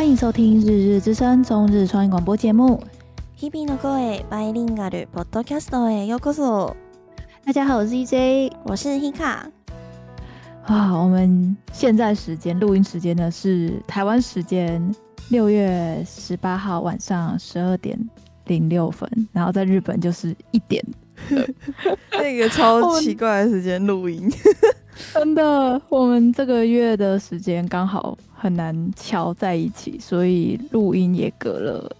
[0.00, 2.80] 欢迎收听《日日之声》中日双语广播节目。
[3.38, 6.74] 日々の声バイリンガルポッドキャストへようこそ。
[7.44, 9.50] 大家好，我是 EJ，我是 Hika。
[10.66, 14.94] 啊，我们现在时间录音时间呢是台湾时间
[15.30, 17.98] 六月十八号晚上十二点
[18.46, 20.84] 零六分，然后在日本就是一点，
[22.12, 24.30] 那个超奇怪的时间录音。
[25.13, 31.91] 真的，我们这个月的时间刚好很难敲在一起，所以录音也隔了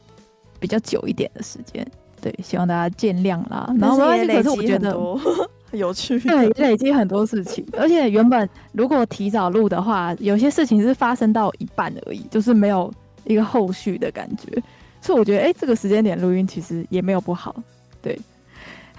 [0.59, 1.85] 比较久一点的时间。
[2.21, 3.73] 对，希望大家见谅啦。
[3.79, 5.19] 然后也累积很多
[5.71, 7.65] 有趣，对，累积很多事情。
[7.73, 14.61] 而且原本如果提早录的话，有些事情是发生到一半而已，就是没有一个后续的感觉。
[15.01, 17.55] 所以我觉得，哎、欸，这个时间点录音其实也没有不好。
[18.01, 18.19] 对。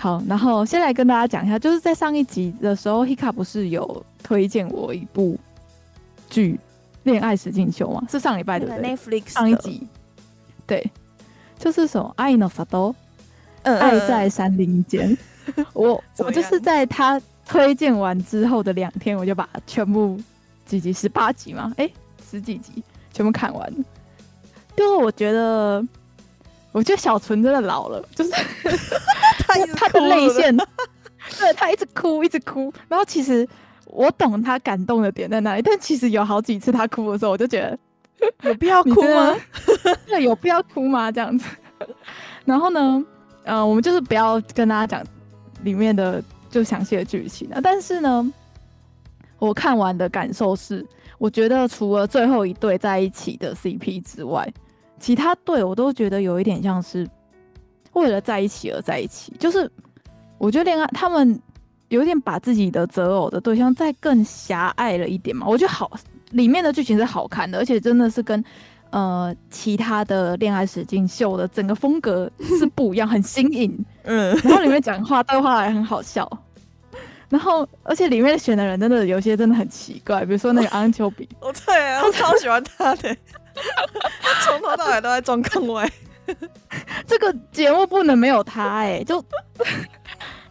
[0.02, 5.38] 好，然后先来跟大家讲一下，就是在上一集的时候，Hika 不是有推荐我一部
[6.28, 6.54] 剧
[7.04, 8.02] 《恋爱实境秀》吗？
[8.10, 9.86] 是上礼拜的对不对？Netflix 上一集，
[10.66, 10.90] 对，
[11.56, 12.94] 就是什么爱の里，
[13.62, 15.16] 爱在山林间。
[15.72, 20.20] 我我就是在他推荐完之后的两天，我就把全部
[20.66, 21.88] 几集十八集嘛，哎，
[22.28, 23.72] 十几集全部看完。
[24.74, 25.86] 就我觉得。
[26.72, 28.30] 我觉得小纯真的老了，就是
[29.46, 30.56] 他他的泪腺，
[31.38, 32.72] 对，他一直哭，一直哭。
[32.88, 33.46] 然后其实
[33.86, 37.78] 我懂他感动的点在哪里，但其实有好几次他哭的时候，我就觉得
[38.48, 39.36] 有必要哭吗？
[40.06, 41.12] 对，有必要哭吗？
[41.12, 41.46] 这样子。
[42.44, 43.04] 然后呢，
[43.44, 45.06] 呃，我们就是不要跟大家讲
[45.62, 47.60] 里面的就详细的剧情了。
[47.62, 48.32] 但是呢，
[49.38, 50.84] 我看完的感受是，
[51.18, 54.50] 我觉得除了最后一对在一起的 CP 之外。
[55.02, 57.04] 其他队我都觉得有一点像是
[57.94, 59.68] 为了在一起而在一起，就是
[60.38, 61.36] 我觉得恋爱他们
[61.88, 65.44] 有点把自己的择偶的对象再更狭隘了一点嘛。
[65.48, 65.90] 我觉得好，
[66.30, 68.42] 里面的剧情是好看的，而且真的是跟
[68.90, 73.84] 呃其他的恋爱史进秀的整个风格是不一样，很新颖。
[74.04, 76.30] 嗯，然后里面讲话对话还很好笑，
[77.28, 83.16] 然后而且里面选的人真的有些真的很奇怪，比如说那个安丘比，哦对啊，我超喜欢他的。
[84.20, 85.88] 他 从头到尾都在装坑位，
[87.06, 89.04] 这个节目不能没有他哎、欸！
[89.04, 89.18] 就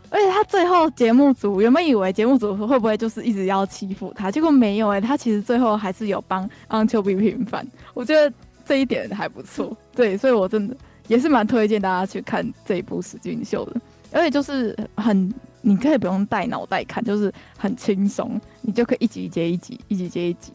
[0.10, 8.34] 而且他最后节目组原本以为节目组会不会就是一直要欺负他，结果没有哎、欸，他其实最后还是有帮安丘比平反，我觉得
[8.66, 9.76] 这一点还不错。
[9.96, 10.76] 对，所以我真的
[11.08, 13.80] 也是蛮推荐大家去看这一部史俊秀的，
[14.12, 20.52] 而且就是很你可以不用带脑袋看，就是很轻松，你就可以一集接一集，一集接一集，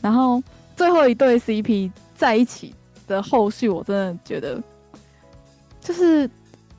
[0.00, 0.40] 然后。
[0.82, 2.74] 最后一对 CP 在一起
[3.06, 4.60] 的后续，我真的觉得
[5.80, 6.28] 就是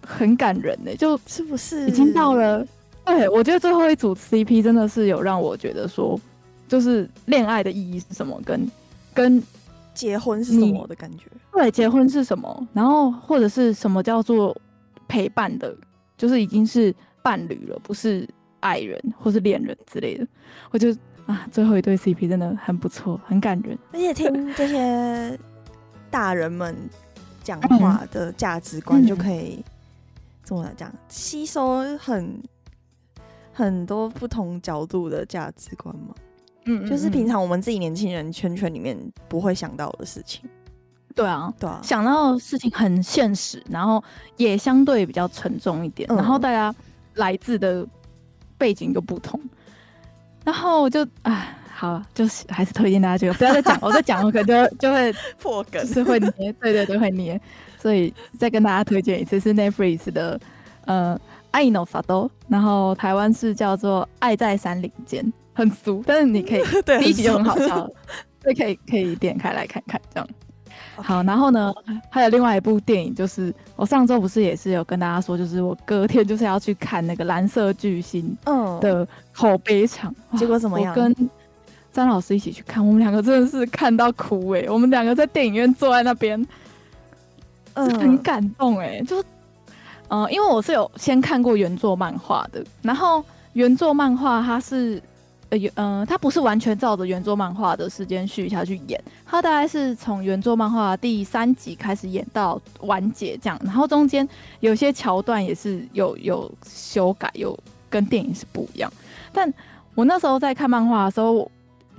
[0.05, 2.67] 很感人呢、欸，就是不是已经到了？
[3.05, 6.19] 对，我觉得最后一组 CP 真的是有让我觉得说，
[6.67, 8.69] 就是恋爱的意义是什么，跟
[9.13, 9.41] 跟
[9.93, 11.27] 结婚是什么的感觉？
[11.53, 12.67] 对，结婚是什么？
[12.73, 14.53] 然后或者是什么叫做
[15.07, 15.73] 陪伴的，
[16.17, 18.27] 就是已经是伴侣了，不是
[18.59, 20.27] 爱人或是恋人之类的，
[20.71, 20.93] 我就。
[21.25, 23.77] 啊，最后一对 CP 真的很不错，很感人。
[23.91, 25.39] 而且听这些
[26.11, 26.75] 大人们
[27.43, 29.63] 讲话的价值观，就可以
[30.43, 32.41] 怎么来讲，吸收很
[33.53, 36.13] 很多不同角度的价值观嘛。
[36.65, 38.97] 嗯，就是平常我们自己年轻人圈圈里面
[39.27, 40.49] 不会想到的事情。
[41.15, 44.03] 对啊，对啊，想到的事情很现实，然后
[44.35, 46.73] 也相对比较沉重一点，嗯、然后大家
[47.15, 47.85] 来自的
[48.57, 49.39] 背景又不同。
[50.43, 57.39] 然后我就啊，好，就是还是推荐大家这个，不要再讲，我再讲我 可能就就会 破梗，就是会捏，对对对，会捏。
[57.79, 60.39] 所以再跟大家推荐一次是 Netflix 的，
[60.85, 61.19] 呃，
[61.51, 67.75] 爱の里，然后台湾是叫做爱在山林间，很俗，但是你可以 对第一集就很好笑，
[68.41, 70.29] 所以可以可以点开来看看这样。
[71.01, 71.73] 好，然后呢，
[72.09, 78.37] 还有另外一部电影，就是我上周不是也是有跟大家说，就是我隔天就是要去看那个《蓝色巨星》
[78.79, 80.91] 的口碑场，嗯、结果怎么样？
[80.91, 81.29] 我跟
[81.91, 84.69] 张老师一起去看，我们两个真的是看到哭哎、欸！
[84.69, 86.47] 我们两个在电影院坐在那边，
[87.73, 89.19] 嗯，很感动哎、欸，就
[90.09, 93.23] 嗯、呃，因为我是有先看过原作漫画的，然后
[93.53, 95.01] 原作漫画它是。
[95.75, 104.27] 嗯、呃，他不是完全照着原作漫画的时间序下去演，他大概是从原作漫画第三集开始演到完结这样，然后中间
[104.61, 107.57] 有些桥段也是有有修改，有
[107.89, 108.91] 跟电影是不一样。
[109.31, 109.51] 但
[109.95, 111.49] 我那时候在看漫画的时候，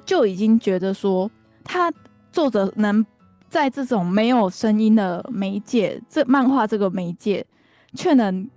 [0.05, 1.31] 就已经觉得说，
[1.63, 1.93] 他
[2.33, 3.05] 作者能
[3.49, 7.45] 在这种没有声音的媒介，这漫画这个媒介，
[7.95, 8.49] 却能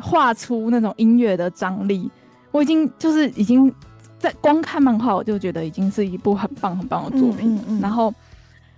[0.00, 2.10] 画出那种音乐的张力，
[2.50, 3.72] 我已经就是已经。
[4.22, 7.56] 在光看漫画，我就觉得已经是一部很棒很棒的作品。
[7.56, 8.14] 嗯嗯嗯、然后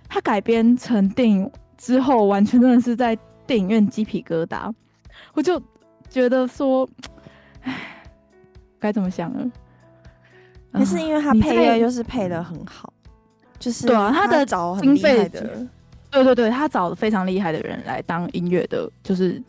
[0.09, 1.47] 它改编成电影
[1.77, 3.15] 之后，完全真的是在
[3.45, 4.73] 电影院鸡皮疙瘩。
[5.35, 5.61] 我就
[6.09, 6.89] 觉得说，
[7.61, 8.03] 唉，
[8.79, 9.51] 该怎么想呢？
[10.79, 12.91] 也是因为他配乐又是配的很好，
[13.59, 15.67] 就是对啊，他的找很厉害的，
[16.09, 19.39] 对对对，他找的非常厉害的人来当音乐的，就是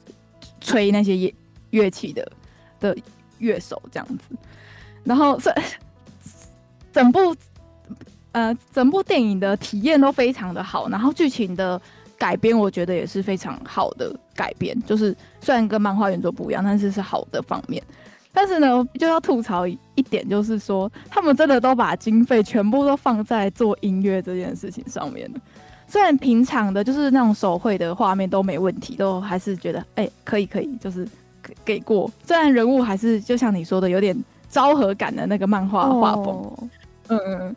[0.60, 1.34] 吹那些乐
[1.70, 2.30] 乐器的
[2.78, 2.94] 的
[3.38, 4.36] 乐手这样子。
[5.02, 5.54] 然后这
[6.96, 7.36] 整部
[8.32, 11.78] 呃整部电影的体验都非常的好，然后剧情的
[12.16, 17.82] 改编我觉得也是非常好的改编，就是虽然跟漫画原作不一样，但是是好的方面。
[18.32, 25.40] 但是呢，就要吐槽一点，就是说他们真的都把经费全部都放在做音乐这件事情上面了。
[25.86, 31.06] 虽然平常的，就是那种手绘的画面都没问题，都还是觉得哎、可以可以，就是
[31.64, 32.10] 给过。
[32.24, 34.16] 虽然人物还是就像你说的，有点
[34.48, 36.70] 昭和感的那个漫画画风，
[37.08, 37.56] 嗯嗯。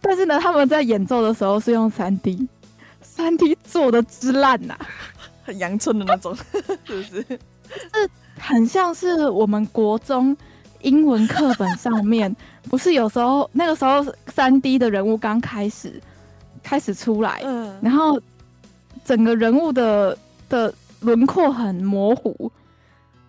[0.00, 2.46] 但是呢，他们在演奏的时候是用三 D，
[3.00, 4.76] 三 D 做的之烂呐，
[5.44, 6.36] 很阳春的那种，
[6.84, 7.22] 是不是？
[7.22, 7.38] 是。
[8.38, 10.36] 很像是我们国中
[10.82, 12.34] 英文课本上面，
[12.68, 15.98] 不是有时候那个时候三 D 的人物刚开始
[16.62, 18.20] 开始出来，嗯，然后
[19.04, 20.18] 整个人物的
[20.50, 22.50] 的轮廓很模糊，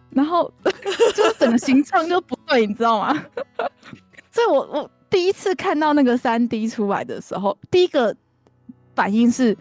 [0.09, 0.51] 然后
[1.15, 3.13] 就是整个形状就不对，你知道吗？
[4.31, 8.13] 所以我我第一次看到那个三 D 出来的时候，第一个
[8.93, 9.57] 反应是。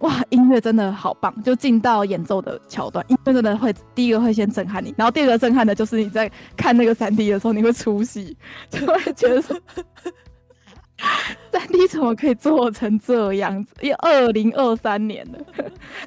[0.00, 1.34] 哇，音乐真的好棒！
[1.42, 8.36] 就进到演奏的桥段，音乐真的会第一个会先震撼你，然后第二个震撼的就是你在看那个三 D 的时候， 你会出戏，
[8.68, 9.58] 就会觉得说，
[11.50, 13.72] 三 D 怎么可以做成这样子？
[13.80, 15.38] 因为二零二三年了，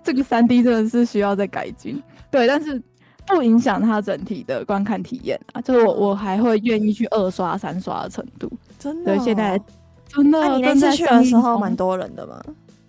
[0.04, 2.00] 这个三 D 真的是需要再改进。
[2.30, 2.80] 对，但是
[3.30, 8.52] 不影响它整体的观看体验啊，就是我我还会愿意去二刷、三刷的程度。
[8.78, 9.16] 真的、哦？
[9.16, 9.60] 对，现在
[10.08, 10.40] 真的。
[10.40, 12.42] 那、啊、你那次去的时候蛮多人的吗？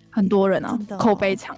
[0.09, 1.55] 很多人啊，哦、口碑长，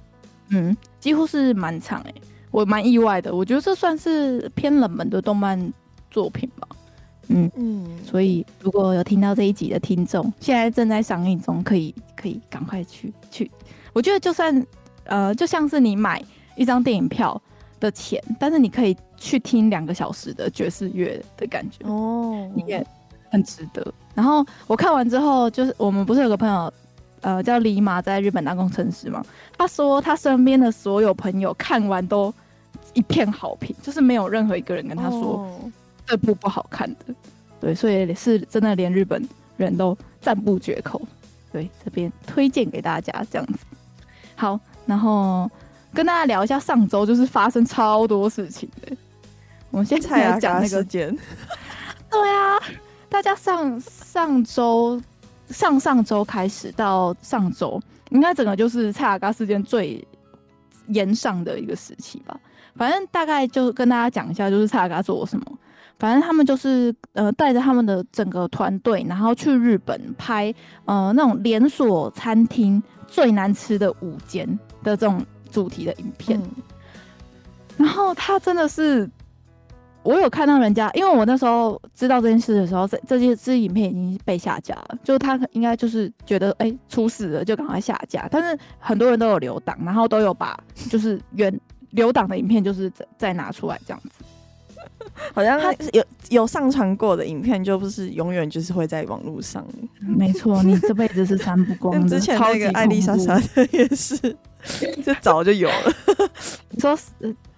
[0.49, 2.13] 嗯，几乎是满场哎，
[2.51, 3.33] 我蛮意外的。
[3.33, 5.73] 我觉得这算是偏冷门的动漫
[6.11, 6.67] 作品吧，
[7.29, 7.87] 嗯嗯。
[8.03, 13.49] 所以如果有听到这一集的听众，现在正在上映中，可以可以赶快去去。
[13.91, 14.65] 我觉得就算
[15.05, 16.23] 呃，就像是你买
[16.55, 17.41] 一张电影票
[17.83, 22.85] 的钱，但是你可以去听两个小时的爵士乐的感觉哦，你也
[23.29, 23.93] 很值得。
[24.15, 26.73] 然后我看完之后，就是我们不是有个朋友。
[27.21, 29.23] 呃，叫李马，在日本当工程师嘛。
[29.57, 32.33] 他说他身边的所有朋友看完都
[32.93, 35.47] 一片好评，就是没有任何一个人跟他说
[36.05, 37.05] 这部不好看的。
[37.07, 37.15] Oh.
[37.61, 39.25] 对，所以是真的，连日本
[39.55, 41.01] 人都赞不绝口。
[41.49, 43.59] 对，这边推荐给大家这样子。
[44.35, 45.49] 好，然后
[45.93, 48.95] 跟大家聊一下上周就是发生超多事情的。
[49.71, 51.15] 我们现在来讲那个件。
[52.09, 52.59] 对啊，
[53.09, 55.01] 大家上上周。
[55.49, 57.79] 上上周开始到上周，
[58.09, 60.03] 应该整个就是蔡雅嘎事件最
[60.87, 62.35] 严上的一个时期吧。
[62.75, 65.45] 反正大概就跟大家讲一下，就是蔡雅嘎做了什么。
[65.99, 70.51] 反正他们就是呃带着他们的整个团队，然后去日本拍
[70.85, 74.47] 呃那种连锁餐厅最难吃的五间
[74.81, 75.23] 的这种
[75.53, 76.37] 主题的影片。
[76.41, 76.51] 嗯、
[77.77, 79.09] 然后他真的是。
[80.05, 88.27] 我有看到人家，因为我那时候知道这件事的时候，这这些这影片已经被下架了，就他应该就是觉得哎、欸、出事了，就赶快下架。
[88.29, 91.57] 但是很多人都有留档，然后都有把就是原
[91.91, 94.25] 留档的影片就是再再拿出来这样子。
[95.33, 99.65] 好像他有有上传过的影片，就不是永远就是会在网络上。
[100.01, 102.09] 没错，你这辈子是删不光的。
[102.11, 104.35] 之前那个艾丽莎莎的也是，
[105.05, 105.93] 就早就有了。
[106.71, 106.97] 你说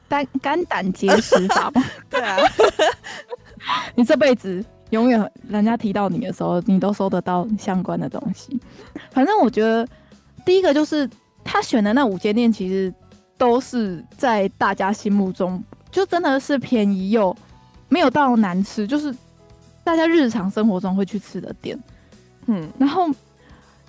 [0.07, 1.83] 肝肝胆结石法吗？
[2.09, 2.37] 对啊，
[3.95, 8.59] 你这辈子永远人家提到你的时候，你都收得到相关的东西。
[9.11, 9.87] 反正我觉得，
[10.45, 11.09] 第一个就是
[11.43, 12.93] 他选的那五间店，其实
[13.37, 17.35] 都是在大家心目中就真的是便宜又
[17.89, 19.13] 没有到难吃，就是
[19.83, 21.77] 大家日常生活中会去吃的店。
[22.45, 23.09] 嗯，然后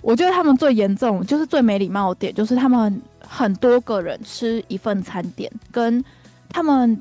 [0.01, 3.01] 我觉得他们最严重，就是最没礼貌的点，就是他们。
[3.29, 6.01] 很多个人吃一份餐点，跟
[6.47, 6.97] 他们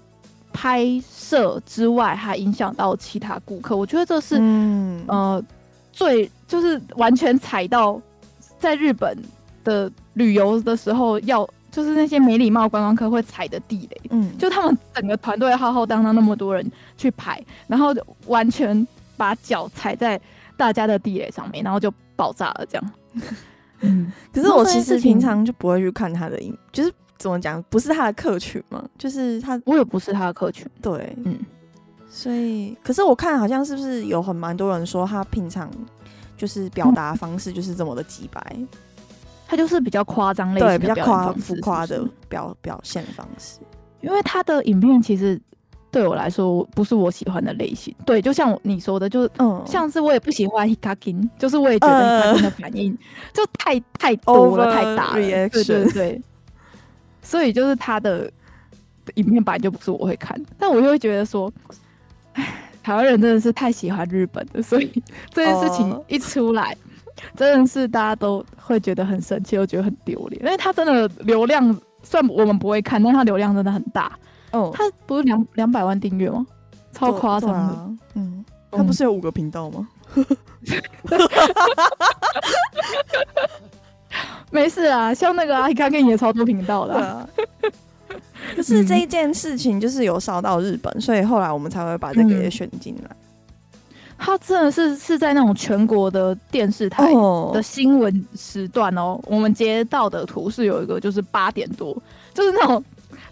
[0.52, 3.76] 拍摄之外，还影响到其他顾客。
[3.76, 5.44] 我觉得这是，嗯、呃，
[5.92, 8.02] 最就是完全踩到
[8.58, 9.16] 在日本
[9.62, 14.00] 的旅游的时候要，就是那些没礼貌观光客会踩的地雷。
[14.10, 17.94] 嗯，就他们整个团队浩浩荡荡那么多人去排，然后
[18.26, 18.84] 完全
[19.16, 20.20] 把脚踩在
[20.56, 22.92] 大家的地雷上面，然后就爆炸了，这样。
[23.80, 31.38] 嗯，可是我其实平常就不会去看他的影，就是怎么讲，不是他的客群嘛，就是他，我也不是他的客群，对，嗯，
[32.08, 35.70] 所以，可是我看好像是不是有很蛮多人说他平常
[36.36, 38.56] 就是表达方式就是这么的直白，
[39.46, 43.60] 他就是比较夸张类型的，对，比较夸浮夸的表表现方式。
[44.00, 45.40] 因为他的影片其实
[45.96, 47.94] 对我来说不是我喜欢的类型。
[48.04, 52.94] 对，就像你说的，就嗯，像是我也不喜欢 Hikakin，就是我也觉得 Hikakin 的反应
[53.32, 55.14] 就太太多了，太大了。
[55.14, 56.22] 对对对。
[57.22, 58.30] 所以就是他的
[59.14, 61.50] 影片本来就不是我会看，但我就会觉得说，
[62.34, 62.46] 哎，
[62.82, 67.24] 台湾人真的是太喜欢日本了，所以 这件事情一出来，oh.
[67.36, 74.12] 真的是大家都会觉得很生气，又觉得很丢脸，因为他真的流量，算我们不会看，但他流量真的很大。
[74.52, 74.74] 哦，oh.
[74.74, 76.46] 他不是两两百万订阅吗？
[76.92, 77.56] 超夸张的。
[77.56, 79.88] 啊、嗯，他不是有五个频道吗？
[84.50, 87.28] 没事啊，像那个阿 Hikakin 也超多频道的、啊。
[88.54, 93.10] 可是这一件事情就是有烧到日本，嗯、所以后来我们才会把这个也选进来。
[94.18, 97.12] 他真的是是在那种全国的电视台
[97.52, 99.20] 的新闻时段哦。
[99.26, 101.94] 我们接到的图是有一个，就是八点多，
[102.32, 102.82] 就是那种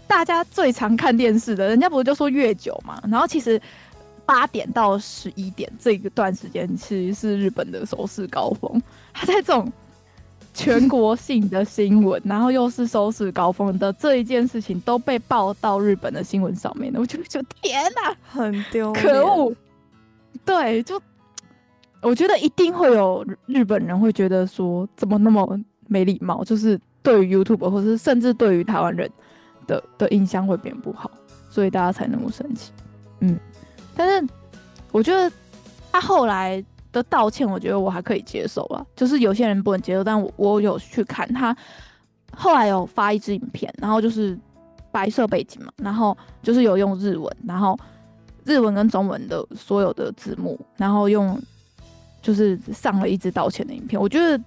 [0.07, 3.01] 大家最常看电视的，人家不是就说月九嘛？
[3.09, 3.61] 然后其实
[4.25, 8.81] 八点到十一点这一段时间其实是日本的收视高峰。
[9.13, 9.71] 他在这种。
[10.57, 19.53] 全国性的新闻，然后又是收视高峰的这一件事情都被报到日本的新闻上面了，我就觉得 天哪，很丢，可恶！
[20.45, 20.97] 对，就
[22.01, 25.59] 我觉得一定会有日本人会觉得说，怎么那么
[25.89, 26.41] 没礼貌？
[26.45, 29.11] 就是对于 YouTube 或是甚至对于台湾人
[29.67, 31.11] 的的印象会变不好，
[31.49, 32.71] 所以大家才那么生气。
[33.19, 33.39] 嗯，
[33.95, 34.27] 但是
[34.91, 35.31] 我觉得
[35.91, 36.63] 他后来。
[36.95, 38.79] 的道歉，我觉得我还可以接受啊。
[38.95, 41.53] 就是有些人不能接受，但我我有去看他
[42.31, 44.39] 后来有发一支影片，然后就是
[44.93, 47.77] 白色背景嘛，然后就是有用日文，然后
[48.45, 51.37] 日文跟中文的所有的字幕，然后用
[52.21, 54.01] 就是上了一支道歉的影片。
[54.01, 54.41] 我觉得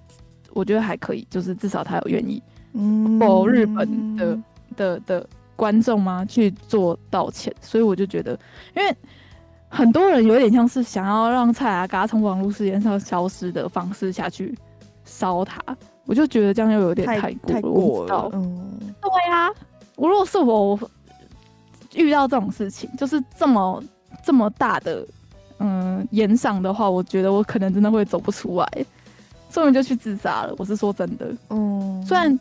[0.55, 4.45] 我觉得还可以，就是至少他有愿意某日本的、嗯、
[4.79, 8.33] 的的、观众吗去做道歉，所以我就觉得
[8.75, 8.97] 因为。
[9.71, 14.57] 很多人有点像是想要让蔡阿嘎从网络世界上消失的方式下去
[15.05, 15.61] 烧他，
[16.07, 17.53] 我就觉得这样又有点太过了。
[17.53, 19.55] 太过了，嗯，对呀、啊，
[19.97, 20.81] 我如果是我
[21.93, 23.85] 遇到这种事情，就是这么
[24.25, 25.07] 这么大的
[25.59, 28.87] 嗯炎上的话，我觉得我可能真的会走不出来，
[29.51, 30.55] 所以就去自杀了。
[30.57, 32.41] 我是说真的，嗯，虽然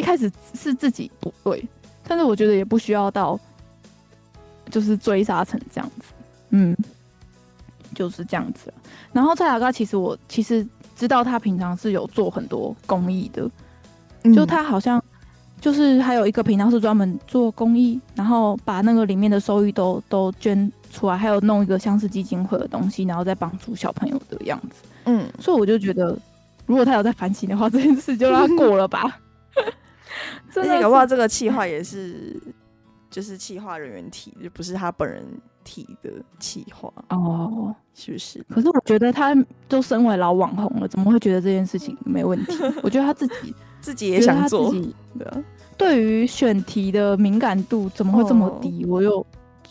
[0.00, 1.62] 一开始是自己不对，
[2.08, 3.38] 但是我觉得也不需要到
[4.70, 6.06] 就是追杀成这样子。
[6.48, 6.74] 嗯，
[7.94, 8.72] 就是这样子。
[9.12, 10.66] 然后蔡雅嘎，其实我其实
[10.96, 13.48] 知道他平常是有做很多公益的，
[14.22, 15.02] 嗯、就他好像
[15.60, 24.76] 就是还有一个频道是专门做公益，然后把那个里面的收益都都捐出来，还有弄一个像是基金会的东西，然后再帮助小朋友的样子。
[25.04, 26.18] 嗯，所以我就觉得，
[26.64, 29.20] 如果他有在反省的话，这件事就让他过了吧。
[30.56, 32.40] 而且搞不好这个企划也是，
[33.10, 35.24] 就是企划人员提，就不是他本人。
[35.62, 38.42] 提的企划哦，是不是？
[38.48, 39.36] 可是我觉得他
[39.68, 42.58] 都身为老网红了，怎么会觉得这件事情没问题？
[42.82, 44.72] 我觉得他自己 自己也想做。
[45.18, 45.44] 对啊，
[45.76, 48.84] 对于选题的敏感度怎么会这么低？
[48.84, 49.24] 哦、我又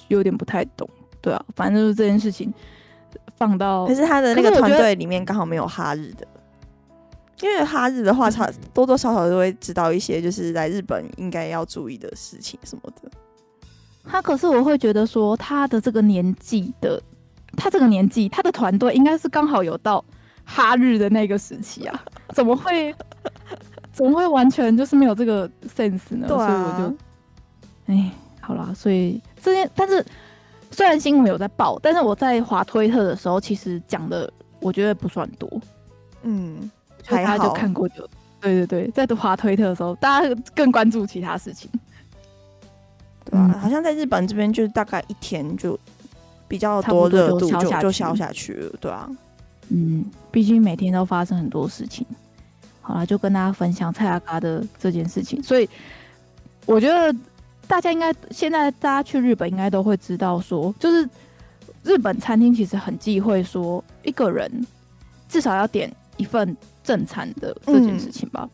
[0.09, 0.87] 有点不太懂。
[1.19, 2.53] 对啊，反正就是这件事情
[3.35, 6.27] 放到，可是他的那个团队里面刚好没有哈日的，
[7.41, 13.09] 因为哈日的话，他多多少少都会知道一些，就是来日本应该要注意的事情什么的。
[14.05, 17.01] 他可是我会觉得说，他的这个年纪的，
[17.55, 20.03] 他这个年纪，他的团队应该是刚好有到
[20.43, 22.03] 哈日的那个时期啊，
[22.33, 22.93] 怎么会，
[23.93, 26.27] 怎么会完全就是没有这个 sense 呢？
[26.27, 30.03] 啊、所以我就，哎，好啦，所以这件，但是
[30.71, 35.47] 虽然新闻有在报，但是我在滑推特的时候，其实讲的我觉得不算多，
[36.23, 36.69] 嗯，
[37.17, 38.07] 还好，就看过就，
[38.39, 41.69] 对对对，在滑推特的时候，大家更关注其他事情。
[43.25, 45.77] 对啊，好像在日本这边，就大概一天就
[46.47, 49.09] 比较多热度，就就消下去了，对啊。
[49.69, 52.05] 嗯，毕竟每天都发生很多事情。
[52.81, 55.41] 好了，就跟大家分享蔡阿嘎的这件事情。
[55.43, 55.69] 所以
[56.65, 57.15] 我觉得
[57.67, 61.07] 大家应该现在大家去日本应该都会知道说，说就是
[61.83, 64.51] 日本餐厅其实很忌讳说一个人
[65.27, 68.47] 至少要点一份正餐的这件事情吧。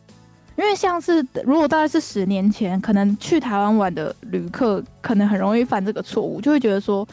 [0.56, 7.06] 因为像是如果大概是十年前，可能去台湾玩的旅客，可能很容易犯这个错误，就会觉得说，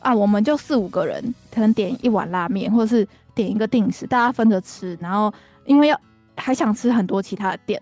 [0.00, 1.22] 啊，我们就四五个人，
[1.54, 5.32] 可能点一碗拉面，或者是点一个定食，大家分着吃，然后
[5.64, 6.00] 因为要
[6.36, 7.80] 还想吃很多其他的店，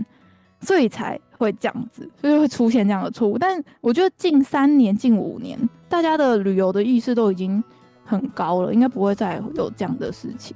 [0.60, 3.38] 所以才会这样子，所以会出现这样的错误。
[3.38, 7.64] 但我觉得近三年、近五年，大家的旅游的意识都已经
[8.04, 10.54] 很高了，应该不会再有这样的事情。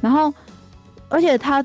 [0.00, 0.32] 然后，
[1.08, 1.64] 而且他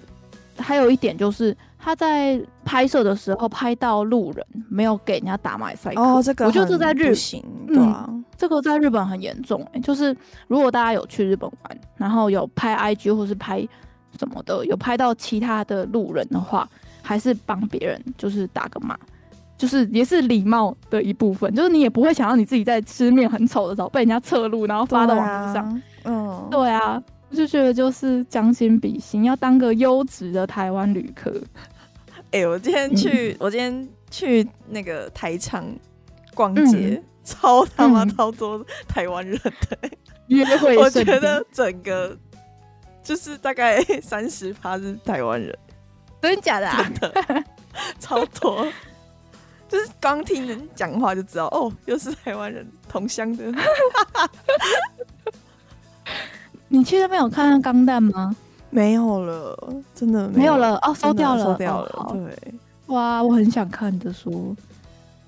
[0.58, 1.56] 还有一点就是。
[1.86, 6.02] 他在拍摄的时候拍到路人没有给人家打马赛克。
[6.02, 9.82] 哦，这个我觉得这在日行，对啊、嗯，这个在日本很严重、欸。
[9.82, 10.16] 就是
[10.48, 13.68] 如果大家有去日本玩，然后有拍 IG 或是拍
[14.18, 16.66] 什么的，有拍到其他的路人的话，
[17.02, 18.98] 还是帮别人就是打个码，
[19.58, 21.54] 就是也是礼貌的一部分。
[21.54, 25.82] 就是你也不会想到你自己在吃面很丑的时候被人家侧录，然后发到网络上。
[26.06, 31.32] 嗯，对啊，我就觉得就是将心比心，要当个优质的台湾旅客。
[32.30, 35.66] 哎、欸，我今天去，嗯、我今天去那个台场
[36.36, 39.90] 逛街，嗯、超他妈超多台湾人的
[40.30, 40.78] 约会。
[40.78, 42.16] 我觉得整个
[43.02, 45.58] 就是大概三十趴是台湾人，
[46.22, 46.68] 真的假的？
[46.70, 46.92] 啊？
[47.02, 47.44] 真的
[48.00, 48.64] 超多，
[49.68, 53.52] 就是刚听人讲话就知道，哦，又是台湾人，同乡的。
[56.74, 58.36] 你去那边有看到钢弹吗？
[58.72, 59.56] 没有了，
[59.94, 61.92] 真的没有，了哦，收掉了，收掉了。
[61.94, 62.54] 哦、对，
[62.88, 64.56] 哇，我很想看的书，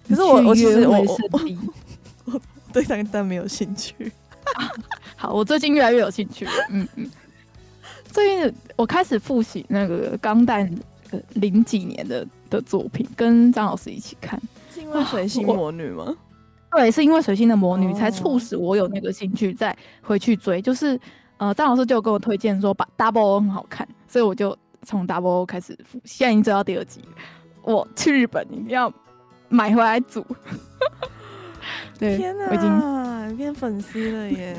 [0.09, 1.19] 可是我我其实我我，
[2.33, 2.41] 我
[2.73, 4.11] 对那个但没有兴趣。
[5.15, 6.51] 好，我最近越来越有兴趣了。
[6.71, 7.07] 嗯嗯，
[8.07, 10.67] 最近我开始复习那个钢弹
[11.35, 14.41] 零几年的的作品，跟张老师一起看。
[14.73, 16.11] 是因为水星魔女吗？
[16.71, 20.99] 对，是因为水星的魔女才促使我有那个兴趣，再回去追，就是。
[21.37, 27.01] 呃，张老师就跟我推荐说，把 Double O 很好看，所以我就从 Double O 开始，现在已经追到第二集。
[27.61, 28.91] 我去日本一定要
[29.49, 30.25] 买回来煮。
[31.97, 34.55] 对，天哪，我已经变粉丝了耶！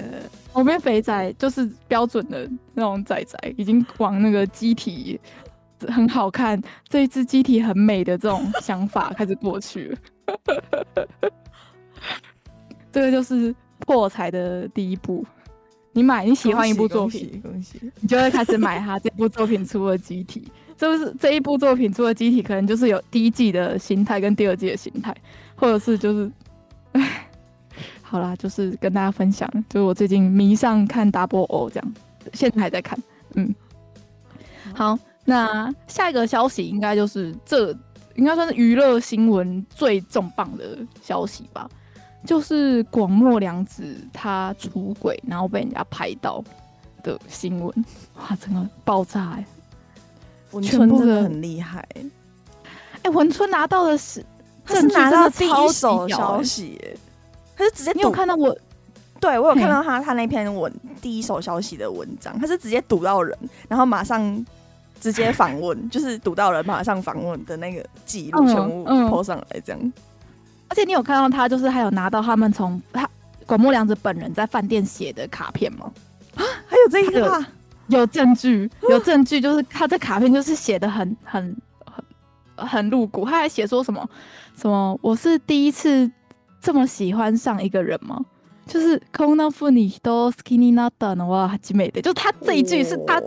[0.52, 5.21] 我变肥仔，就是标准的那种仔仔，已经往那个机体
[5.88, 9.99] 很好看，这一只机体很美的这种想法开始过去了。
[12.90, 15.25] 这个就是破财的第一步。
[15.97, 20.47] 你买你喜欢一部作品，恭喜，恭喜 你就会开始买它这部作品出的机体。
[20.76, 25.17] 就是这一部作品出的机体，可能就是有第一季的形态跟第二季的形态，
[25.54, 26.30] 或者是就是，
[26.93, 27.26] 哎，
[28.02, 31.95] 好啦，就是跟大家分享，就是我最近迷上看 Double O 这样，
[32.35, 32.99] 现在还在看。
[33.37, 33.54] 嗯，
[34.75, 37.75] 好，那下一个消息应该就是这
[38.17, 41.67] 应该算是娱乐新闻最重磅的消息吧。
[42.25, 46.43] 就是广末凉子他出轨，然后被人家拍到
[47.02, 47.85] 的新闻，
[48.17, 49.45] 哇，整个爆炸哎！
[50.52, 52.05] 文春真的很厉害，哎、
[53.02, 54.25] 欸，文春拿到的是，
[54.65, 56.81] 他是拿到第一手消息，
[57.57, 58.57] 他是直接，你有看到我？
[59.21, 63.37] 对，我有看到他他那篇文第一手消息的文章，他是直接堵到人，
[63.69, 64.45] 然后马上
[65.00, 69.93] 直接访问， 就是堵到人马上访问的那个记录全部 po 上来，这样。
[70.68, 73.10] 而且你有看到他，就是还有拿到他们从他
[73.46, 75.92] 广末凉子本人在饭店写的卡片吗？
[76.36, 77.46] 啊， 还有这一个，
[77.88, 84.10] 有证据， 有证据，就是他这卡片就是写的很很很很露骨，他还写说什么
[84.55, 86.10] 什么，我是第一次
[86.62, 88.24] 这么喜欢上一个人吗？
[88.68, 93.20] 就是こんな风に人を好きになったのは初めて，就他这一句是他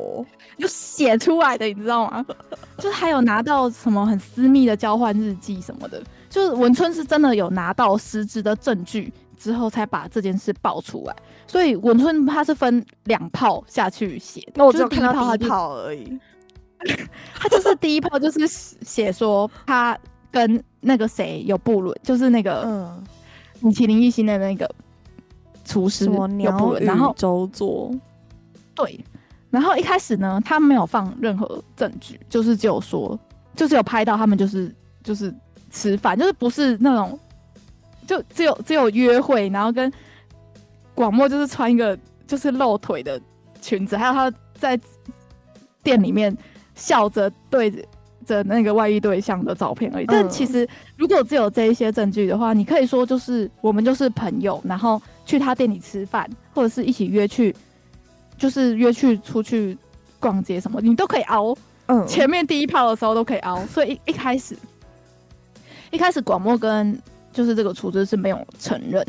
[0.56, 2.24] 就写出来的，你知道吗？
[2.78, 6.02] 就是还有拿到什么很私密的交换日记什么的。
[6.29, 11.15] 就是文春是真的有拿到实质的证据之后，才把这件事爆出来。
[11.47, 16.19] 所以文春他是分两炮下去写，那我只有看到第一炮而已。
[17.33, 19.97] 他就是第一炮，就是写说他
[20.31, 23.03] 跟那个谁有不伦，就是那个嗯，
[23.61, 24.69] 米其林一星的那个
[25.65, 27.91] 厨师有不伦，然后周作
[28.75, 29.03] 对，
[29.49, 33.19] 然后一开始呢，他没有放任何证据，就是只有说，
[33.55, 35.33] 就是有拍到他们就是就是。
[35.69, 37.19] 吃饭就是不是那种，
[38.05, 39.91] 就只有只有约会，然后跟
[40.93, 43.19] 广末就是穿一个就是露腿的
[43.61, 44.79] 裙子，还有他在
[45.81, 46.35] 店里面
[46.75, 47.71] 笑着对
[48.25, 50.05] 着那个外遇对象的照片而已。
[50.05, 57.55] 但其实如果只有这一些证据的话，你可以说就是我们就是朋友，然后去他店里吃饭，或者是一起约去，
[58.37, 59.77] 就是约去出去
[60.19, 61.55] 逛街什么，你都可以熬。
[61.87, 64.55] 嗯，前面第一炮的时候都可以熬，所以一一开始。
[65.91, 66.97] 一开始广末跟
[67.31, 69.05] 就是这个厨师是没有承认，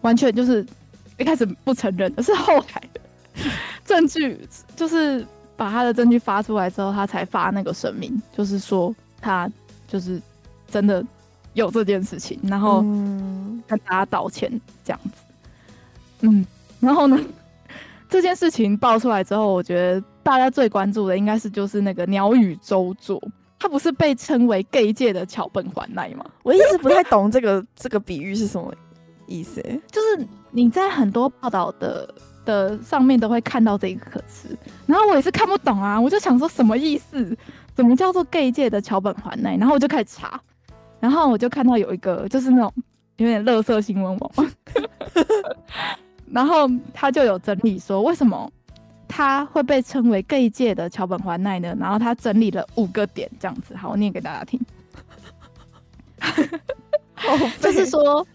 [0.00, 0.64] 完全就是
[1.18, 2.82] 一开始不承认的，是后来
[3.84, 4.38] 证据
[4.76, 9.50] 就是把他的证据发出来之后，他才发那个声明，就是说他
[9.88, 10.20] 就是
[10.68, 11.04] 真的
[11.54, 14.50] 有这件事情，然后跟大家道歉
[14.84, 15.10] 这样子。
[16.20, 16.46] 嗯，
[16.80, 17.18] 然后呢，
[18.08, 23.20] 这件事情爆出来之后，我觉得大家最关注的应该是就是那个鸟羽周作。
[23.62, 26.26] 他不是被称为 gay 界的桥本环奈吗？
[26.42, 28.74] 我一直不太懂这个 这个比喻是什么
[29.28, 29.62] 意思。
[29.88, 32.12] 就是你在很多报道的
[32.44, 37.38] 的上面都会看到这个词，然后我也是看不懂啊，我就想说什么意思？
[37.72, 39.56] 怎么叫做 gay 界的桥本环奈？
[39.56, 40.40] 然后我就开始查，
[40.98, 42.74] 然后我就看到有一个就是那种
[43.18, 44.32] 有点乐色新闻网，
[46.26, 48.50] 然后他就有整理说为什么
[49.14, 51.76] 他会被称为 gay 界的桥本环奈呢？
[51.78, 54.58] 然后他整理了五个点，这样子，好，我念给大家听。
[57.60, 58.26] 就是说，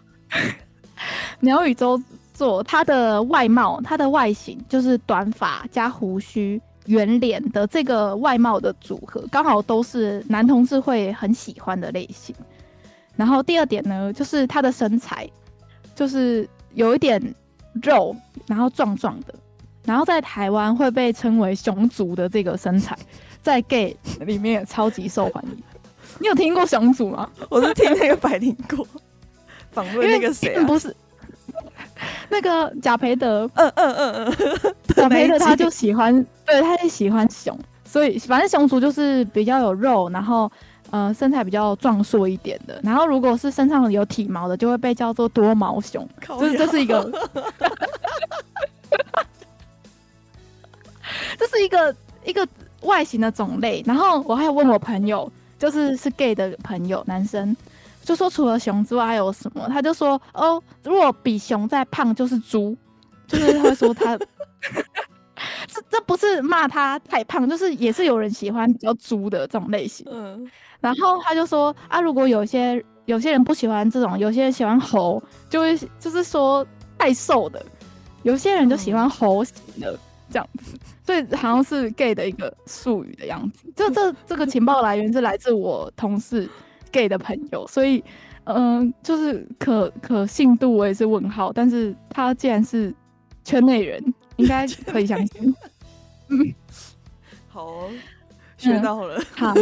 [1.40, 2.00] 鸟羽周
[2.32, 12.32] 作他的外貌，他的外形就是短发加胡须、圆脸的这个外貌的组合，刚好都是男同志会很喜欢的类型。
[13.16, 15.28] 然后第二点呢，就是他的身材，
[15.96, 17.20] 就是有一点
[17.82, 18.14] 肉，
[18.46, 19.34] 然后壮壮的，
[19.88, 22.94] 然后在台湾会被称为熊族的这个身材，
[23.40, 25.62] 在 gay 里面也超级受欢迎。
[26.18, 27.26] 你有听过熊族吗？
[27.48, 28.86] 我是听那个百灵果
[29.72, 30.94] 访问那个谁、啊，不是
[32.28, 40.52] 那个贾培德，嗯嗯嗯嗯，贾培德他就喜欢，对，他也喜欢熊，所以反正熊族就是比较有肉，然后
[40.90, 46.06] 呃身材比较壮硕一点的，然后如果是身上有体毛的，就会被叫做多毛熊，
[46.38, 47.10] 就是这是一个，
[51.38, 52.46] 这是一个一个
[52.82, 55.30] 外形的种类，然后我还有问我朋友。
[55.58, 57.56] 就是是 gay 的朋友，男生
[58.04, 59.66] 就说除了熊之外还有什么？
[59.68, 62.76] 他就说哦，如果比熊再胖就是猪，
[63.26, 64.16] 就是会说他，
[65.66, 70.06] 这这不是骂他太胖，就是也是有人喜欢比较猪的这种类型。
[70.12, 76.64] 嗯，然后他就说啊，如果有些有些人不喜欢这种，有些人喜欢猴，就会就是说
[76.96, 77.66] 太瘦的，
[78.22, 79.98] 有些人就喜欢猴型的
[80.30, 80.76] 这样子。
[81.04, 86.48] 所以好像是 gay 的一个术语的样子，就这这个情报来源是来自我同事
[86.92, 88.02] gay 的朋友，所以
[88.44, 92.94] 嗯、呃，就是可可信度我也是问号，但是他既然是
[93.44, 94.02] 圈内人，
[94.36, 95.54] 应该可以相信。
[96.28, 96.54] 嗯，
[97.48, 97.90] 好、哦，
[98.58, 99.18] 学到了。
[99.18, 99.54] 嗯、好，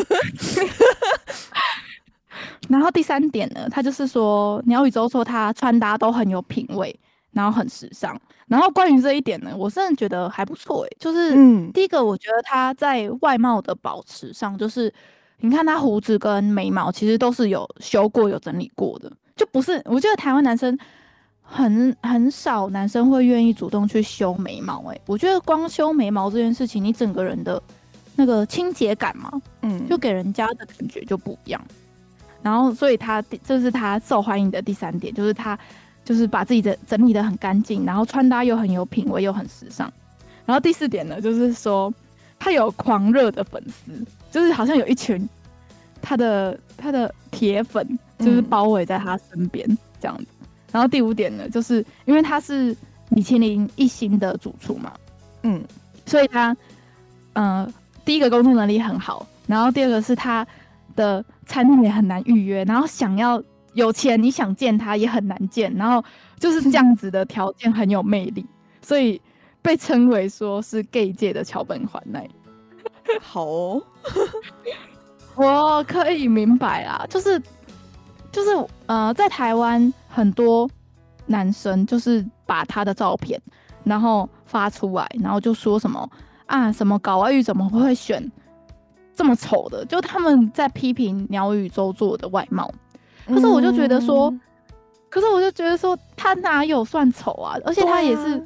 [2.69, 6.99] 然后第三点呢，他就是说鸟羽周说他穿搭都很有品味，
[7.37, 8.19] 然后很时尚。
[8.49, 10.97] 然后关于这一点呢，我真的觉得还不错诶。
[10.99, 11.35] 就是，
[11.73, 14.91] 第一个，我觉得他在外貌的保持上，就是
[15.41, 19.83] 你看他胡子跟眉毛其实都是有修过、有整理过的，就不是。
[19.85, 20.79] 我觉得台湾男生
[21.43, 25.01] 很很少男生会愿意主动去修眉毛诶。
[25.07, 27.63] 我觉得光修眉毛这件事情，你整个人的
[28.15, 29.31] 那个清洁感嘛，
[29.63, 31.61] 嗯，就给人家的感觉就不一样。
[32.43, 35.59] 然后，所以他这是他受欢迎的第三点，就是他。
[36.07, 39.93] 就是把自己的整理的很干净，然后穿搭又很有品味，又很时尚。
[40.45, 41.93] 然后第四点呢，就是说
[42.39, 43.91] 他有狂热的粉丝，
[44.31, 45.29] 就是好像有一群
[46.01, 47.85] 他的他的铁粉，
[48.21, 49.67] 就是包围在他身边
[50.01, 50.27] 这样子。
[50.43, 50.47] 嗯。
[50.71, 52.75] 然后第五点呢，就是因为他是
[53.09, 54.93] 米其林一星的主厨嘛，
[55.43, 55.61] 嗯，
[56.07, 56.57] 所以他
[57.33, 60.47] 嗯、呃，第一个工作能力很好，然后第二个是他
[60.95, 63.43] 的餐厅也很难预约，然后想要。
[63.77, 66.03] 有钱你想见他也很难见，然后
[66.41, 68.45] 就是这样子的条件很有魅力，
[68.81, 69.21] 所以
[69.61, 72.27] 被称为说是 gay 界的桥本环奈。
[73.21, 73.83] 好哦，
[75.37, 77.41] 我可以明白啦，就是
[78.33, 78.51] 就是
[78.87, 80.69] 呃，在台湾很多
[81.27, 83.41] 男生就是把他的照片
[83.85, 86.11] 然后发出来，然后就说什么
[86.47, 88.33] 啊什么搞外遇怎么会选
[89.15, 89.85] 这么丑的？
[89.85, 92.73] 就他们在批评鸟羽周作的外貌。
[93.27, 94.41] 可是我就觉得说，嗯、
[95.09, 97.57] 可是我就觉得说，他哪有算丑啊？
[97.65, 98.39] 而且他也是，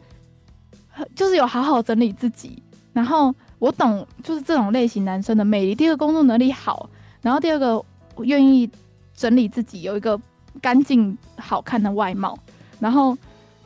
[0.95, 2.63] 啊、就是有好好整理自己。
[2.93, 5.75] 然后我懂，就是这种类型男生的魅力。
[5.75, 6.89] 第一个工作能力好，
[7.23, 7.85] 然后第二个
[8.19, 8.69] 愿意
[9.15, 10.21] 整理自己，有一个
[10.61, 12.37] 干净好看的外貌。
[12.79, 13.17] 然后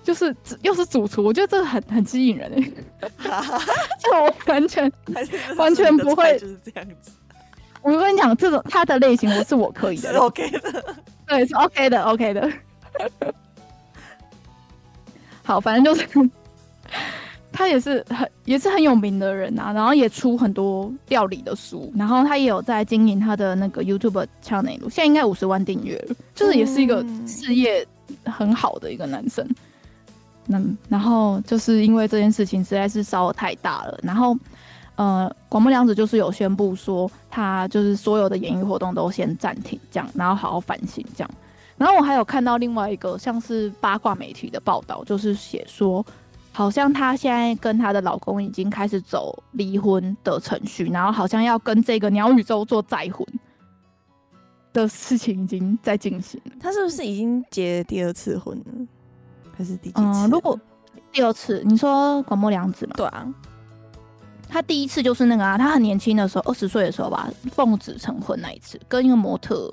[0.03, 2.53] 就是又是主厨，我觉得这个很很吸引人
[3.01, 4.93] 就我完全
[5.57, 7.13] 完全不会就是这样子。
[7.85, 10.85] 我跟你讲，这种他的类型我是我可以的，是 OK 的，
[11.29, 12.51] 对，是 OK 的，OK 的。
[15.43, 16.31] 好，反正就是
[17.53, 27.87] 他也是很也是很有名的人啊，然后也出很多料理的书，然后他也有在经营他的那个 YouTube channel，现在应该五十万订阅了，就是也是一个事业
[28.25, 29.47] 很好的一个男生。
[30.49, 34.35] 嗯，然后就是因为这件事情实在是烧得太大了，然后。
[34.97, 41.31] 呃，广末凉子就是有宣布说，他就是所有的演艺活动都先暂停，这样，然后好好反省，这样。
[41.77, 46.07] 然后我还有看到另外一个像是八卦媒体的报道，就是写说，
[46.53, 53.27] 好像她现在跟她的老公已经开始走离婚的程序，然后好像要跟这个鸟宇宙做再婚
[54.73, 56.41] 的事情已经在进行。
[56.61, 58.87] 她是不是已经结第二次婚了？
[59.57, 60.01] 还是第几次？
[60.01, 60.57] 嗯，如果
[61.11, 62.93] 第二次，你说广末凉子吗？
[62.97, 63.27] 对啊。
[64.55, 69.69] 他第一次就是那个啊，他很年轻的时候，二十岁的时候吧，奉子成婚那一次，跟一个模特，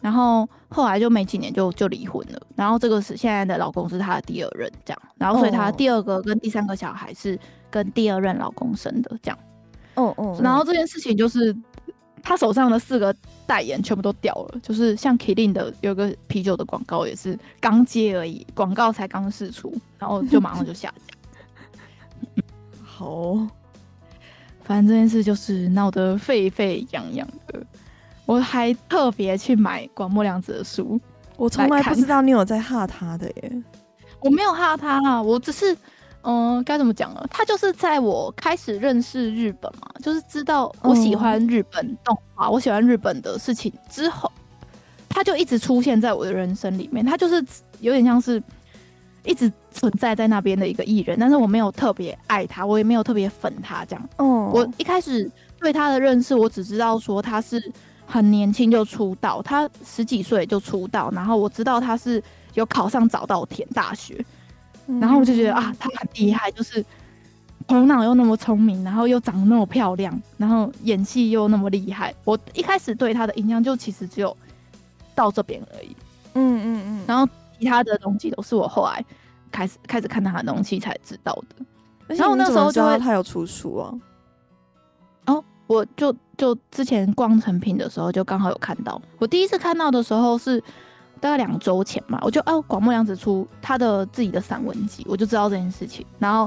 [0.00, 2.42] 然后后来就没几年就就离婚了。
[2.56, 5.00] 然后这个是现在的老公是他的第二任，这样。
[5.18, 7.38] 然后所以他第二个跟第三个小孩是
[7.70, 9.38] 跟第二任老公生的，这样。
[9.94, 10.36] 哦哦。
[10.42, 11.54] 然后这件事情就是
[12.20, 13.14] 他手上的四个
[13.46, 22.42] 代言全部都掉了，就是像 Killing 的有个啤酒的广告也是刚接而已，广告才刚试出，然后就马上就下架。
[22.82, 23.38] 好。
[24.64, 27.62] 反正这件事就是闹得沸沸扬扬的，
[28.24, 30.98] 我还特别去买广末凉子的书，
[31.36, 33.62] 我从来不知道你有在哈他的耶，
[34.20, 35.74] 我没有哈他啊，我只是，
[36.22, 37.22] 嗯、呃，该怎么讲呢？
[37.30, 44.32] 他就是在我开始认识日本嘛，就是知道我喜欢日本动画，嗯、我喜欢日本的事情之后，
[45.08, 47.44] 他就一直出现在我的人生里面，他就是
[47.80, 48.42] 有点像是。
[49.24, 54.08] 一直存在在那边的一个艺人，但是我没有特别爱他，我也没有特别粉他这样。
[54.18, 57.72] 哦，我一开始对他的认识，我只知道说他是
[58.06, 64.22] 很年轻就出道，他十几岁就出道，然后我知道他是有考上早稻田大学，
[65.00, 66.84] 然后我就觉得啊，他很厉害，就是
[67.66, 72.14] 头脑又那么聪明，然后又长得那么漂亮，然后演戏又那么厉害。
[72.24, 74.36] 我一开始对他的印象就其实只有
[75.14, 75.96] 到这边而已。
[76.34, 77.26] 嗯嗯嗯，然后。
[77.58, 79.04] 其他的东西都是我后来
[79.50, 81.64] 开始开始看他的东西才知道的。
[82.14, 83.94] 然后那时候就会他有出书啊。
[85.26, 89.00] 哦，我就就之前逛成品的时候就刚好有看到。
[89.18, 90.62] 我第一次看到的时候是
[91.20, 96.04] 大概两周前嘛，我就哦，广末凉子出他的自己的散文集，我就知道这件事情。
[96.18, 96.46] 然后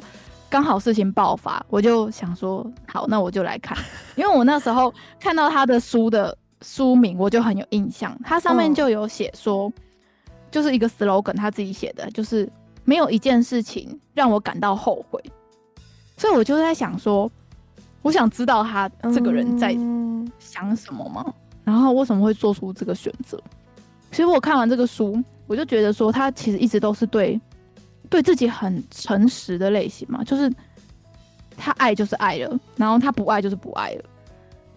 [0.50, 3.76] 刚好事情爆发，我就想说好，那我就来看。
[4.16, 9.72] 因为我那时候看到他的书的书名，我就很有印象，它上面就有写说。
[10.48, 12.50] 哦就是一个 slogan，他自己写的，就是
[12.86, 15.22] 没有一件事情让我感到后悔，
[16.16, 17.30] 所以我就在想说，
[18.02, 19.76] 我想知道他这个人在
[20.40, 21.34] 想什么吗？
[21.66, 23.38] 然后为什么会做出这个选择？
[24.10, 27.40] 其实我看完这个书，我就觉得说，他其实一直都是对
[28.10, 30.50] 对自己很诚实的类型嘛，就是
[31.58, 34.04] 他爱就是爱了，然后他不爱就是不爱了，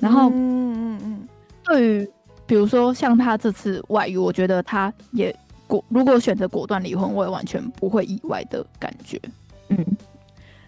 [0.00, 1.28] 然后嗯嗯嗯，
[1.62, 2.10] 对于
[2.44, 5.34] 比如说像他这次外遇，我觉得他也。
[5.70, 9.20] 果如果选择果断离婚，我也完全不会意外的感觉。
[9.68, 9.78] 嗯，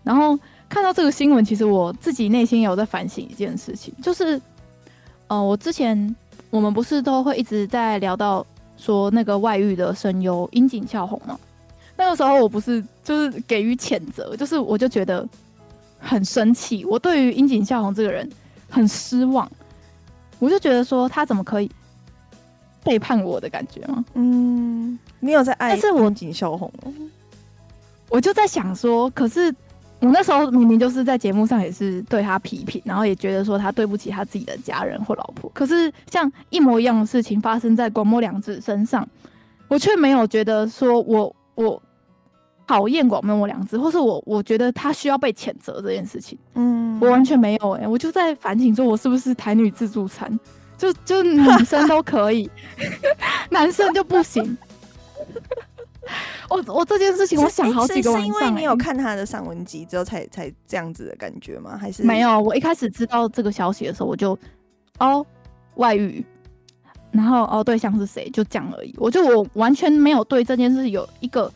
[0.05, 0.38] 然后
[0.69, 4.41] 看到这个新闻，其实我自己内心也有在反省一件事情，就是，
[5.27, 6.15] 呃，我之前
[6.51, 11.37] 我们不是都会一直在聊到说那个外遇的声优樱井孝宏吗？
[11.97, 15.29] 那个时候我不是就是给予谴责，就是我就觉得
[15.99, 18.29] 很生气，我对于樱井孝宏这个人
[18.71, 19.51] 很失望，
[20.38, 21.69] 我就觉得说他怎么可以。
[22.85, 24.05] 背叛我的感觉吗？
[24.14, 26.73] 嗯，你有在爱，但是我锦绣红，
[28.09, 29.55] 我就在想说，可是
[30.01, 35.51] 我那时候明明就是在节目上也是对他批评，然后也觉得说他对不起他自己的家人或老婆。
[35.55, 39.09] 可是像一模一样的事情发生在广末凉子身上，
[39.68, 41.81] 我却没有觉得说我我
[42.66, 46.38] 讨厌广末凉子，或是我我觉得他需要被谴责这件事情。
[46.55, 50.38] 嗯，我完全没有哎、欸，我就在反省说，我是不是台女自助餐？
[50.83, 52.51] 就就女生都可以，
[53.51, 54.59] 男生就不行。
[56.51, 58.40] 我我这件事情，我想好几个晚上、欸。
[58.40, 61.79] 是因为你有看他的散文集之后才才这样子的感觉吗？
[61.79, 62.40] 还是没有？
[62.40, 64.37] 我一开始知道这个消息的时候，我就
[64.99, 65.25] 哦
[65.77, 66.25] 外遇，
[67.12, 68.92] 然后哦对象是谁，就这样而已。
[68.99, 71.53] 我就我完全没有对这件事有一个。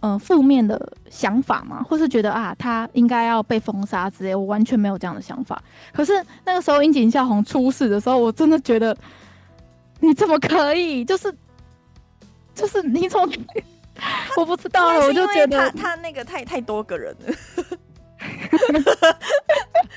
[0.00, 5.60] 呃，负面的想法嘛，或是觉得啊，他应该要被封杀之类，我完全没有这样的想法。
[5.92, 6.12] 可是
[6.44, 8.96] 那个时候樱井孝宏出事的时候，我真的觉得
[10.00, 11.04] 你怎么可以？
[11.04, 11.34] 就是
[12.54, 13.28] 就是你从
[14.38, 17.34] 我不知道，我就觉得他他那个太太多个人了。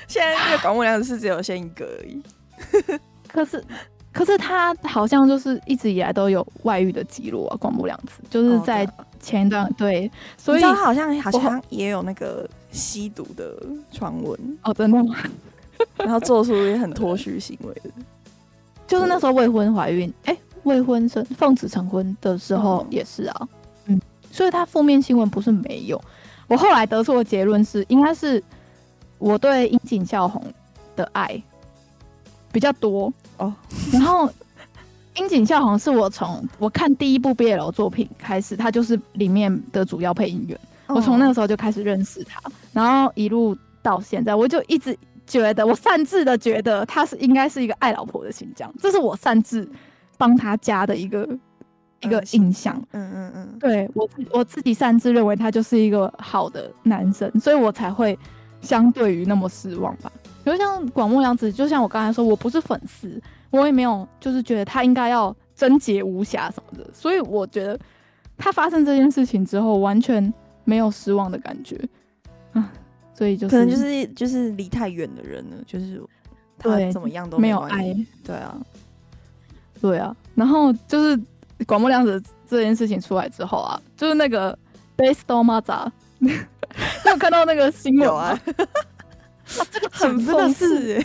[0.08, 2.22] 现在这个广末凉子是只有先一个而已。
[3.28, 3.64] 可是
[4.12, 8.88] 可是他好像就是一直以来都有外遇的记录啊，广末凉子就是在。
[9.24, 13.56] 前一段对，所以他好像好像也有那个吸毒的
[13.92, 15.14] 传闻哦，真的吗？
[15.98, 17.90] 然后做出也很脱序行为的，
[18.84, 23.48] 就是那时候未婚怀孕，哎、欸，未婚生奉子成婚的时候也是啊，
[23.86, 24.00] 嗯，
[24.32, 26.02] 所以他负面新闻不是没有。
[26.48, 28.42] 我后来得出的结论是，应该是
[29.18, 30.42] 我对樱井孝宏
[30.96, 31.40] 的爱
[32.50, 33.54] 比较多哦，
[33.92, 34.30] 然后。
[35.16, 40.58] 樱井孝宏是我从我看第一部 BL 作品开始，他就是里面的主要配音员。
[40.86, 40.96] Oh.
[40.96, 42.40] 我从那个时候就开始认识他，
[42.72, 49.70] 然后一路到现在，我就一直觉得，我擅自的觉得他是应该是一个爱老婆的形象，这是我擅自
[50.16, 51.28] 帮他加的一个
[52.00, 52.74] 一个印象。
[52.92, 58.18] 嗯嗯嗯，对我我自己擅自认为他就是一个好的男生，所以我才会
[58.62, 60.10] 相对于那么失望吧。
[60.44, 67.78] 比如像广木凉子，就像我刚才说，我不是粉丝，我也没有就是觉得他应该要贞洁无瑕什么的，所以我觉得
[68.36, 70.32] 他发生这件事情之后，完全
[70.64, 71.78] 没有失望的感觉
[72.52, 72.72] 啊。
[73.14, 76.02] 所以就是可能就是就是离太远的人了，就是
[76.58, 77.94] 他怎么样都没，没有爱。
[78.24, 78.56] 对啊，
[79.80, 80.16] 对啊。
[80.34, 81.20] 然后就是
[81.66, 84.58] 广木凉子这件事情出来之后啊，就是那个
[84.96, 86.32] Best Mother， 你
[87.06, 88.36] 有看到那个新闻啊？
[89.58, 91.04] 啊，这个奖真的是，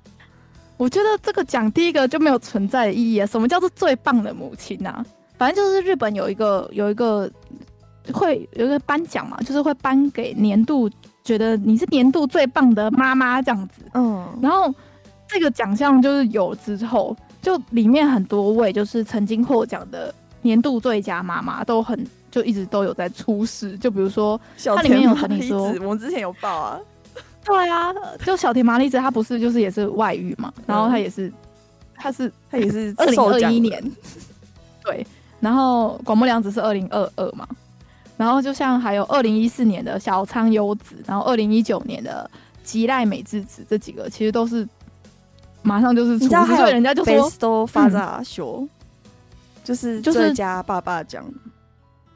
[0.76, 3.26] 我觉得这个奖第一个就没有存在的意义啊。
[3.26, 5.04] 什么叫做最棒的母亲啊？
[5.38, 7.30] 反正就是日本有一个有一个
[8.12, 10.88] 会有一个颁奖嘛，就是会颁给年度
[11.24, 13.82] 觉得你是年度最棒的妈妈这样子。
[13.94, 14.72] 嗯，然后
[15.26, 23.76] 这个奖项就是有之后，就里面很多位就是曾经获奖的年度最佳妈妈都很就一直都有在出事。
[23.78, 26.80] 就比如说，它里面有和你说，我们之前有报啊。
[27.44, 27.92] 对啊，
[28.24, 31.32] 就小田麻里子，她不是就是也是外遇嘛，然后她也是，
[31.96, 33.82] 她是她也是 二零二一年，
[34.84, 35.04] 对，
[35.40, 37.46] 然后广末凉子是二零二二嘛，
[38.16, 42.30] 然后就像还有二零一四年的小仓优子，然后二零一九年的
[42.62, 44.66] 吉濑美智子这几个，其实都是
[45.62, 48.68] 马上就是出，所以人家就说 Best Father Show，
[49.64, 51.24] 就是最佳爸爸奖，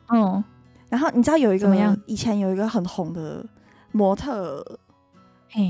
[0.09, 0.43] 嗯，
[0.89, 1.99] 然后你知道有一个怎么样？
[2.07, 3.45] 以前有一个很红的
[3.91, 4.65] 模特。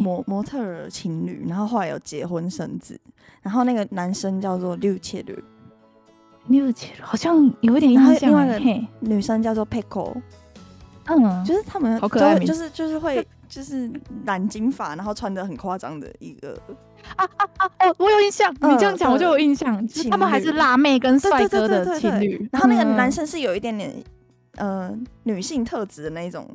[0.03, 2.99] 模模特儿情侣，然后后来有结婚生子，
[3.40, 5.37] 然后那个男生叫做六切六，
[6.49, 8.31] 六切鲁好像有一点印象。
[8.31, 10.12] 另外一个女生叫做佩可，
[11.07, 13.90] 嗯，就是他们好可爱，就是就是会就是
[14.25, 16.61] 染金发，然后穿的很夸张的一个
[17.14, 17.88] 啊啊啊！
[17.88, 23.94] 哦，我有印象，你这样讲我就有印象，就是他们还是辣妹跟帅哥的情侣，然后那个男生是有一点点
[24.57, 26.49] 呃女性特质的那一种。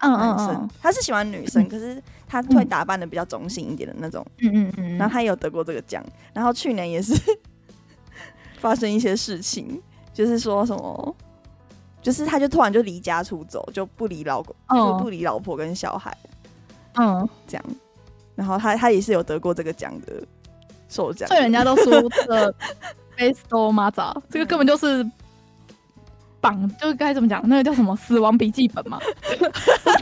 [0.00, 4.24] 嗯嗯嗯，他是喜欢女生，可是他会打扮的比较中性一点的那种。
[4.38, 4.98] 嗯嗯嗯。
[4.98, 7.14] 然后他也有得过这个奖，然后去年也是
[8.58, 9.80] 发生一些事情，
[10.12, 11.16] 就是说什么，
[12.02, 16.16] 就是他就突然就离家出走，就不理老公，就不理老婆跟小孩。
[16.94, 17.64] 嗯，这样。
[18.34, 20.22] 然后他他也是有得过这个奖的
[20.88, 22.54] 受奖，所以人家都说这
[23.16, 25.08] Best Mother，这个根本就是。
[26.40, 27.40] 绑就是该怎么讲？
[27.48, 28.98] 那个叫什么《死亡笔记本》吗？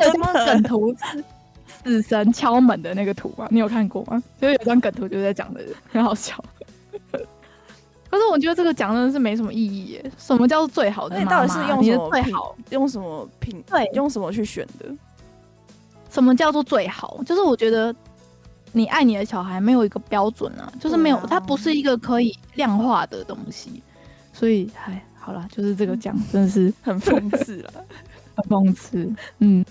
[0.00, 1.24] 有什么梗图是
[1.84, 3.46] 死神敲门的那个图吗？
[3.50, 4.22] 你有看过吗？
[4.40, 6.42] 就是有张梗图就是在讲的，很好笑。
[8.10, 10.12] 可是我觉得这个讲真的是没什么意义耶。
[10.16, 11.30] 什么叫做最好的妈妈？
[11.30, 12.56] 到底是用什么最好？
[12.70, 13.62] 用什么品？
[13.66, 14.86] 对，用什么去选的？
[16.08, 17.20] 什么叫做最好？
[17.26, 17.94] 就是我觉得
[18.72, 23.82] 你爱你的小孩没有一个标准啊，就是没有，啊、它不是一个可以量化的东西，
[24.32, 25.02] 所以还。
[25.28, 27.70] 好了，就是这个奖真的是 很讽刺了，
[28.34, 29.14] 很讽刺。
[29.40, 29.62] 嗯，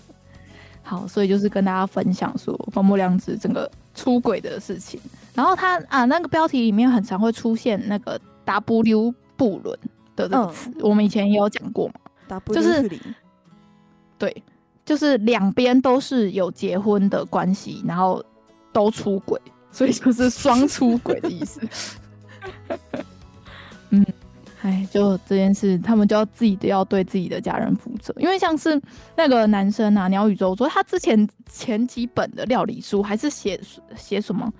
[0.83, 5.01] 好，所以就是跟大家分享说荒木良子整个出轨的事情。
[5.33, 9.75] 然后他啊，那个标题里面很常会出现那个 W 不伦
[10.15, 11.95] 的这个词，嗯、我们以前也有讲过嘛。
[12.27, 12.87] W 就是
[14.19, 14.43] 对，
[14.85, 18.23] 就是两边都是有结婚的关系，然后
[18.71, 19.41] 都出轨，
[19.71, 21.59] 所以就是双出轨的意思。
[24.67, 24.73] 嗯。
[24.73, 28.13] 哎，就这件事，他们就要自己的要对自己的家人负责。
[28.17, 28.79] 因为像是
[29.15, 33.59] 那个男生啊，鸟宇宙说，他之前前几本的料理书还是写
[33.95, 34.51] 写什么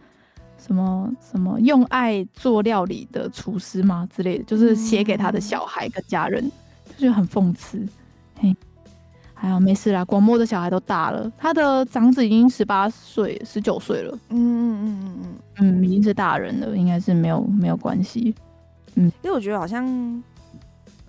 [0.57, 6.49] 什么什么用爱做料理的厨师吗之类的，就是写给他的小孩跟家人，
[6.97, 7.85] 就是很讽刺。
[8.39, 8.55] 嘿，
[9.33, 14.17] 还好没事啦，广末的小孩都大了，他的长子已经十八岁、十九岁了。
[14.29, 18.33] 嗯嗯嗯嗯嗯嗯，已经是大人了，应该是没有没有关系。
[18.99, 20.23] 嗯，因为我觉得好像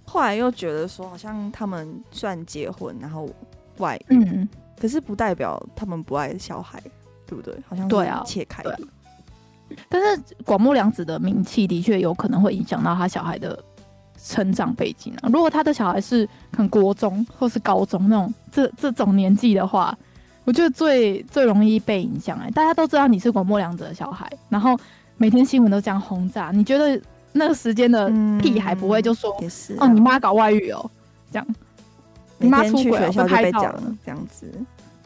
[0.05, 3.27] 后来又觉得说，好像他们算结婚，然后
[3.79, 4.49] 外遇，嗯，
[4.79, 6.79] 可是不代表他们不爱小孩，
[7.27, 7.55] 对不对？
[7.67, 8.79] 好像对啊，切开的。
[9.89, 13.59] 但是广末凉子的名气的确有可能会影响到他小孩的
[14.23, 15.31] 成长背景啊。
[15.33, 19.97] 如果他的小孩是很国中或是高中那种这这种年纪的话，
[20.45, 22.39] 我觉得最最容易被影响。
[22.39, 24.79] 哎，大家都知道你是广末凉子的小孩，然后
[25.17, 27.01] 每天新闻都这样轰炸，你觉得？
[27.39, 28.11] 那个时间的
[28.41, 29.31] 屁还不会就说，
[29.79, 30.91] 哦，你妈搞外遇哦，
[31.31, 31.47] 这样，
[32.39, 34.53] 你妈出轨被讲了，这样子。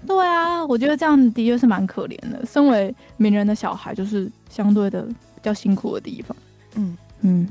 [0.05, 2.45] 对啊，我觉得这样的确是蛮可怜的。
[2.45, 6.37] 身为名人的小孩，就是相对的比较辛苦的地方。
[6.74, 7.49] 嗯嗯，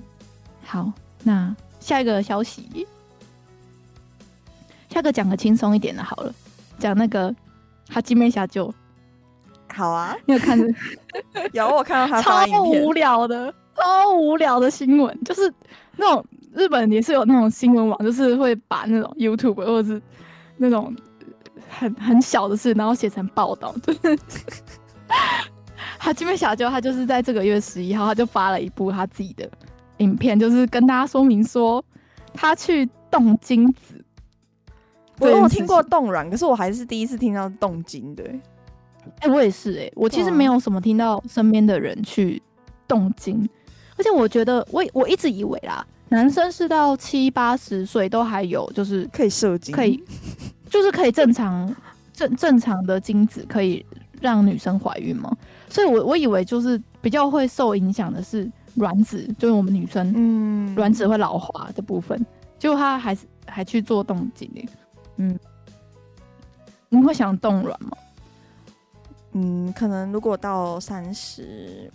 [0.66, 0.92] 好，
[1.24, 2.86] 那下一个消息，
[4.90, 6.34] 下个讲个轻松一点的，好了，
[6.78, 7.34] 讲那个
[7.90, 8.74] 哈基梅霞就
[9.74, 10.60] 好啊，你有看？
[11.54, 13.54] 有，我看到他 超无聊的。
[13.82, 15.52] 超无聊的新闻，就是
[15.98, 16.24] 那种
[16.54, 20.00] 日本也是有那种新闻网，就是会把那种 YouTube 或者是
[20.58, 20.96] 那种
[21.68, 24.20] 很很小的事，然后写成报道，就是
[25.98, 29.50] 哈基米小舅，他就是在这个月十一号，他就发了一部他自己的
[29.98, 31.84] 影片，就是跟大家说明说
[32.34, 34.04] 他去冻精子。
[35.20, 38.24] 我有听过冻卵，可是我还是第一次听到冻精的。
[39.20, 42.42] 哎、欸，我也是哎、欸，我其实没有什么听到身边的人去
[42.88, 43.48] 冻精，
[44.02, 50.04] 而且我觉得我我一直以为啦，男生是到七八十岁都还有就是可以射精，可以
[50.68, 51.72] 就是可以正常
[52.12, 53.86] 正正常的精子可以
[54.20, 55.32] 让女生怀孕吗？
[55.70, 62.26] 所以我我以为就是比较会受影响的是卵子，就是我们女生嗯卵子会老化的部分，
[62.58, 64.66] 结果他还是还去做冻精哎，
[65.18, 65.40] 嗯，
[66.90, 67.92] 你会想冻卵吗？
[69.34, 71.90] 嗯，可能如果到三十、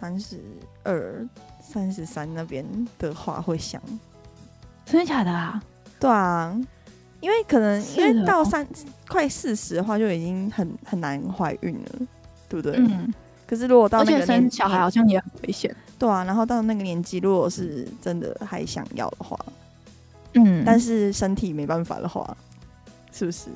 [0.00, 0.40] 三十
[0.82, 1.28] 二、
[1.60, 2.64] 三十三那边
[2.98, 3.80] 的话，会想，
[4.86, 5.62] 真的假的啊？
[5.98, 6.58] 对啊，
[7.20, 8.66] 因为可能因为到三
[9.06, 12.06] 快四十的话，就已经很很难怀孕了，
[12.48, 12.76] 对不对？
[12.78, 13.12] 嗯。
[13.46, 16.24] 可是如果到那个生小孩好像也很危险，对啊。
[16.24, 19.36] 然后到那个年纪，如果是真的还想要的话，
[20.34, 22.36] 嗯，但是身体没办法的话，
[23.12, 23.50] 是不是？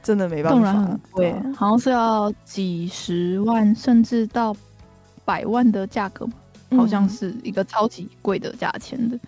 [0.00, 4.56] 真的没办法，很贵，啊，好像是要几十万甚至到
[5.28, 6.26] 百万的价格，
[6.70, 9.14] 好像是一个超级贵的价钱的。
[9.16, 9.20] 嗯、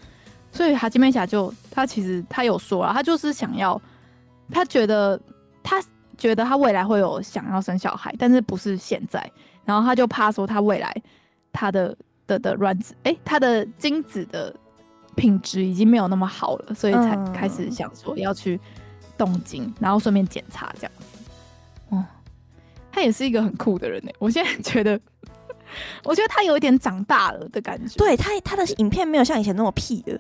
[0.51, 3.79] 所以哈基米霞就他其实他有说啊，他就是想要，
[4.51, 5.21] 他觉得
[5.63, 5.83] 他
[6.17, 9.31] 觉得他未来会有想要生小孩，但是不是现在。
[9.67, 10.91] 然后他就怕说他未来
[11.53, 11.95] 他的
[12.27, 14.55] 的的卵子，哎、欸，他的精子的
[15.15, 18.59] 品质已经没有那么好了，所以才开始想说要去。
[19.21, 21.19] 动精，然后顺便检查这样子。
[21.91, 22.03] 哦，
[22.91, 24.11] 他也是一个很酷的人呢。
[24.19, 24.99] 我现在觉得，
[26.05, 27.97] 我觉得他有一点长大了的感觉。
[27.97, 30.19] 对他，他的影片没有像以前那么屁的。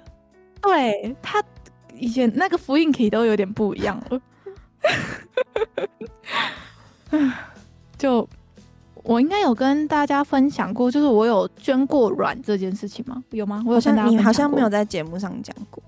[0.62, 1.42] 对他
[1.94, 4.20] 以前那个复印体都有点不一样了。
[7.98, 8.28] 就
[9.02, 13.22] 我应该有跟大家分享过，就是我有捐过卵这件事情吗？
[13.30, 13.62] 有吗？
[13.66, 15.82] 我有跟大家，你好像没有在节目上讲过。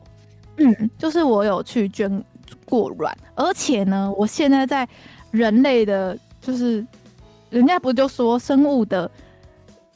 [0.56, 2.24] 嗯，就是我有去捐。
[2.66, 4.86] 过卵，而且呢，我现在在
[5.30, 6.86] 人类的，就是
[7.50, 9.10] 人家不就说生物的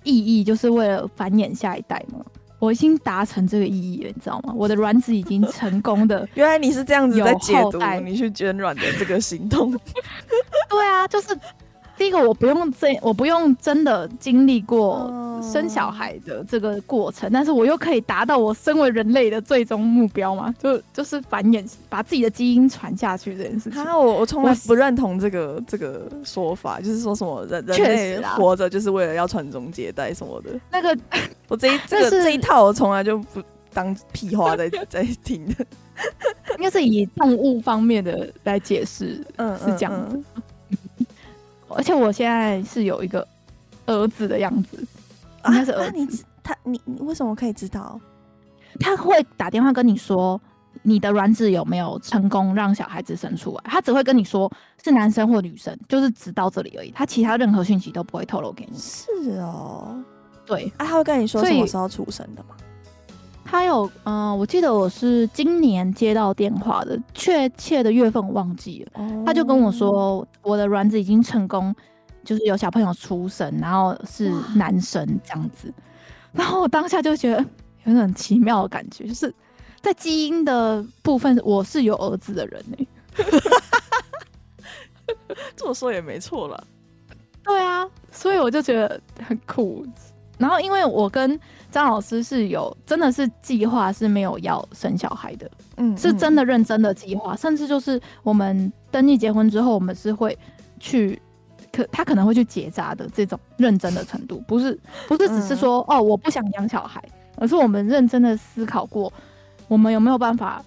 [0.07, 2.25] 意义就是为了繁衍下一代吗？
[2.59, 4.55] 我已经达成这个意义了，你知道吗？
[4.57, 9.71] 我的卵子已经成功的， 原来你是这样子在解读你去捐卵的这个行动。
[10.71, 11.29] 对啊，就是。
[11.97, 20.55] 第一个，我不用真，我不用真的经历过生小孩的这个过程，但是我又可以达到我身为人类的最终目标嘛？
[20.59, 23.83] 就就是繁衍，把自己的基因传下去这件事情。
[23.83, 30.51] 啊，我我从来不认同这个这个说法，就是说什么人人类活着就是为了要传宗接代什么的。
[30.71, 30.97] 那个，
[31.49, 33.43] 我这一 这个这一套我从来就不
[33.73, 35.67] 当屁话在在听的，
[36.59, 40.17] 应该是以动物方面的来解释，嗯，是这样子。
[40.17, 40.25] 嗯
[40.99, 41.06] 嗯
[41.77, 43.27] 而且我现在是有一个
[43.87, 44.79] 儿子的样子，
[45.47, 45.91] 应该是儿子。
[45.91, 46.09] 啊、你
[46.43, 48.01] 他你你为什么可以知道？
[48.81, 50.41] 他会打电话跟你说
[50.83, 53.63] 你的卵子有没有成功让小孩子生出来？
[53.65, 54.51] 他只会跟你说
[54.83, 56.91] 是男生或女生，就是只到这里而已。
[56.91, 58.79] 他其他任何讯息都不会透露给你。
[58.79, 60.03] 是哦，
[60.45, 60.73] 对。
[60.79, 62.57] 啊，他会跟你说什么时候出生的吗？
[63.49, 69.03] 他有，嗯、呃，我记得我是今年接到电话的，确切的月份我忘记了。
[69.03, 69.27] Oh.
[69.27, 71.75] 他就跟我说，我的卵子已经成功，
[72.25, 75.73] 就是有小朋友出生，然后是男生这样子。
[76.33, 77.45] 然后我当下就觉得
[77.85, 79.33] 有种奇妙的感觉，就是
[79.81, 82.89] 在基因的部分，我是有儿子的人呢、欸。
[85.55, 86.67] 这么说也没错了。
[87.45, 89.87] 对啊，所以我就觉得很酷。
[90.39, 91.39] 然后因为我跟
[91.71, 100.37] 张老师是有真的是计划是没有要生小孩的，嗯，是真的认真的计划，甚至就是我们登记结婚之后，我们是会
[100.79, 101.21] 去
[101.73, 104.79] 可他可能会去结扎的这种认真的程度，不是
[105.09, 107.03] 不是只是说哦我不想养小孩，
[107.37, 109.13] 而是我们认真的思考过，
[109.69, 110.63] 我们有没有办法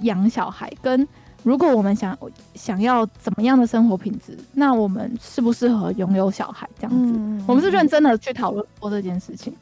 [0.00, 1.06] 养小孩，跟
[1.46, 2.18] 如果我们想
[2.56, 9.54] 想要怎么样的生活品质，那我们适不适合拥有小孩这样子，我们是认真的去讨论过这件事情。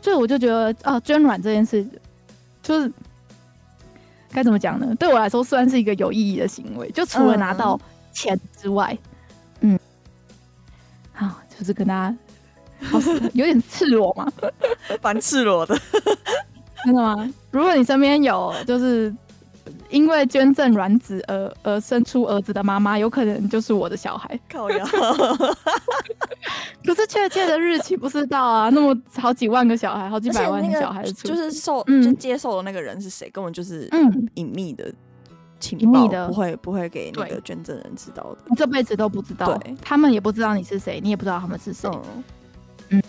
[0.00, 1.86] 所以我就觉得啊，捐卵这件事，
[2.62, 2.90] 就是
[4.32, 4.94] 该怎么讲呢？
[4.98, 6.90] 对我来说，算是一个有意义的行为。
[6.92, 7.78] 就除了拿到
[8.12, 8.96] 钱之外，
[9.60, 9.78] 嗯，
[11.20, 12.16] 嗯，好，就是跟大家，
[12.88, 12.98] 好
[13.34, 14.32] 有点赤裸嘛，
[15.02, 15.78] 蛮赤裸的，
[16.82, 17.30] 真的吗？
[17.50, 19.14] 如果你身边有，就是。
[19.90, 24.38] 因为捐赠卵子而而生出儿子的妈妈，有可能就是我的小孩。
[24.48, 24.84] 靠呀，
[26.84, 28.68] 可是确切的日期不知道啊。
[28.70, 34.92] 那么好几万个小孩，好几百万个小孩，就是受就接受的那个人是谁，根本就是嗯隐秘的。
[35.58, 41.90] 情报的，不会不会给那个捐赠人知道的，你这辈子都不知道，他们也不知道你是谁，你也不知道他们是谁。
[42.90, 43.02] 嗯，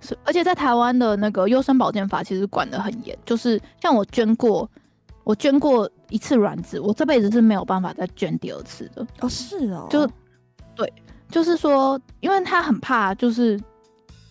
[0.00, 4.70] 是，而且在台湾的那个优生保健法其实管得很严，就是像我捐过，
[5.26, 9.04] 我捐过一次卵子，我这辈子是没有办法再捐第二次的。
[9.18, 10.08] 哦，是哦，就
[10.76, 10.90] 对，
[11.28, 13.60] 就是说，因为他很怕，就是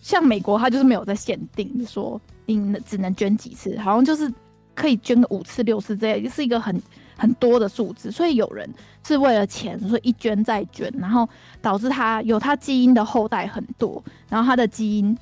[0.00, 4.32] 像美国，他就是没有在限定说你只能捐几次，好像就是。
[4.78, 6.78] 可以捐个五次六次，这也是一个很
[7.16, 8.68] 很多的数字，所以有人
[9.06, 11.26] 是为了钱，所以一捐再捐，然后
[11.62, 15.16] 导致他有他基因的后代很多，然后他的基因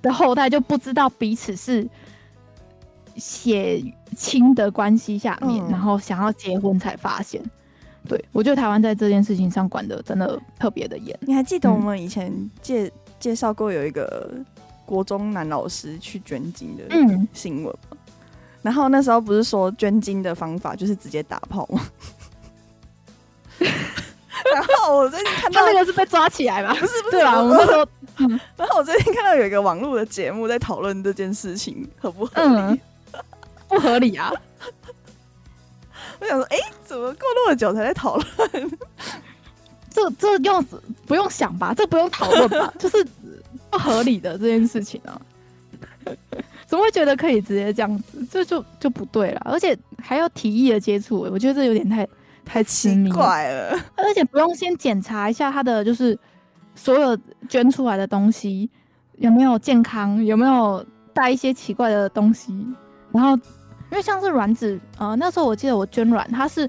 [0.00, 1.86] 的后代就不知道彼此是
[3.16, 3.82] 血
[4.16, 7.42] 亲的关系下面，嗯，然后想要结婚才发现。
[8.08, 11.18] 对，我觉得台湾在这件事情上管的真的特别的严。
[11.22, 14.30] 你还记得我们以前介介绍过有一个
[14.84, 16.84] 国中男老师去捐精的
[17.32, 17.78] 新闻吗？
[17.92, 17.98] 嗯
[18.64, 21.82] 然后那时候不是说捐精的方法就是直接打炮吗？
[23.60, 26.70] 然后我最近看到他那个是被抓起来吧？
[26.72, 27.86] 不是不是，对啊，我们那时候。
[28.56, 32.56] 然后我最近看到有一个网络的节目在讨论这件事情合不合理？
[32.56, 32.80] 嗯、
[33.74, 34.32] 不合理啊！
[36.20, 38.26] 我想说，哎，怎么过那么久才在讨论？
[39.90, 40.64] 这这用
[41.06, 41.74] 不用想吧？
[41.74, 42.72] 这不用讨论吧？
[42.78, 43.04] 就是
[43.70, 45.20] 不合理的这件事情啊。
[46.66, 48.26] 怎么会觉得可以直接这样子？
[48.30, 52.06] 这就就不对了，而且还要提议的接触，我觉得这有点太
[52.44, 53.16] 太亲密了。
[53.96, 56.18] 而且不用先检查一下他的就是
[56.74, 57.16] 所有
[57.48, 58.68] 捐出来的东西
[59.18, 62.52] 有没有健康，有没有带一些奇怪的东西。
[63.12, 63.38] 然后
[63.94, 66.68] 因为像是卵子，呃，那时候我记得我捐卵，它是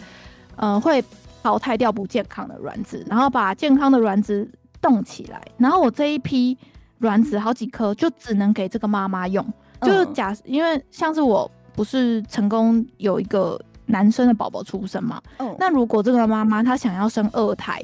[0.58, 1.04] 呃会
[1.42, 4.48] 淘汰掉不健康的卵子，然后把健康的卵子
[4.80, 5.42] 冻起来。
[5.58, 6.56] 然后我这一批
[7.00, 9.44] 卵子好几颗，就只能给这个妈妈用。
[9.82, 17.82] 就是假，因为像是我不是成功有一个男生的宝宝出生嘛，嗯，那如果这个妈妈她想要生二胎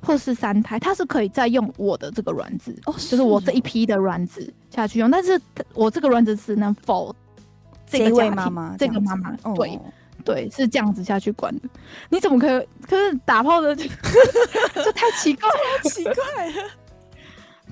[0.00, 5.38] 或是三胎，她是可以再用我的这个卵子，哦，就是我这一批的卵子下去用，但是
[5.74, 7.14] 我这个卵子只能否
[7.90, 9.78] 这个家庭，妈妈这个妈妈，哦，对
[10.24, 11.62] 对，是这样子下去管的。
[12.10, 12.68] 你怎么可以？
[12.82, 13.84] 可是打炮的 就，
[14.94, 16.68] 太奇怪了，奇怪了。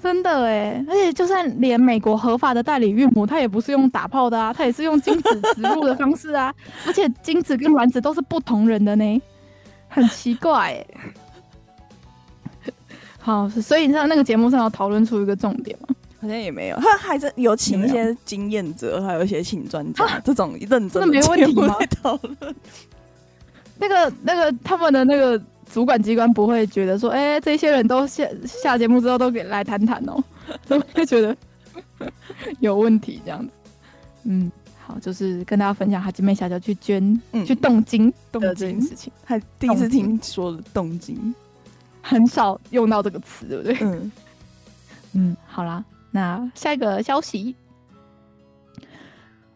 [0.02, 6.54] 真的哎，而且就算连美国合法的代理孕母，她也不是用打炮的啊，她也是用精子植入的方式啊，
[6.86, 9.22] 而且精子跟卵子都是不同人的呢，
[9.88, 10.86] 很奇怪哎。
[13.18, 15.88] 好，所以你知道那个节目上有讨论出一个重点吗？
[16.26, 21.76] 好像也没有，他还是有请一些经验者，还有一些请专家，这种认真的没问题吗？
[22.02, 22.54] 讨论。
[23.78, 25.40] 那个那个他们的那个。
[25.68, 30.22] 主管机关不会觉得说，哎、欸，这些人都下下节目之后都给来谈谈哦，
[30.68, 31.36] 都会觉得
[32.60, 33.52] 有问题这样子。
[34.22, 34.50] 嗯，
[34.86, 41.34] 好，就是跟大家分享哈基妹小姐去捐、嗯、去冻精的这件事情，还第一次听说的冻精，
[42.00, 43.76] 很少用到这个词，对不对？
[43.80, 44.12] 嗯。
[45.14, 47.54] 嗯，好啦，那下一个消息，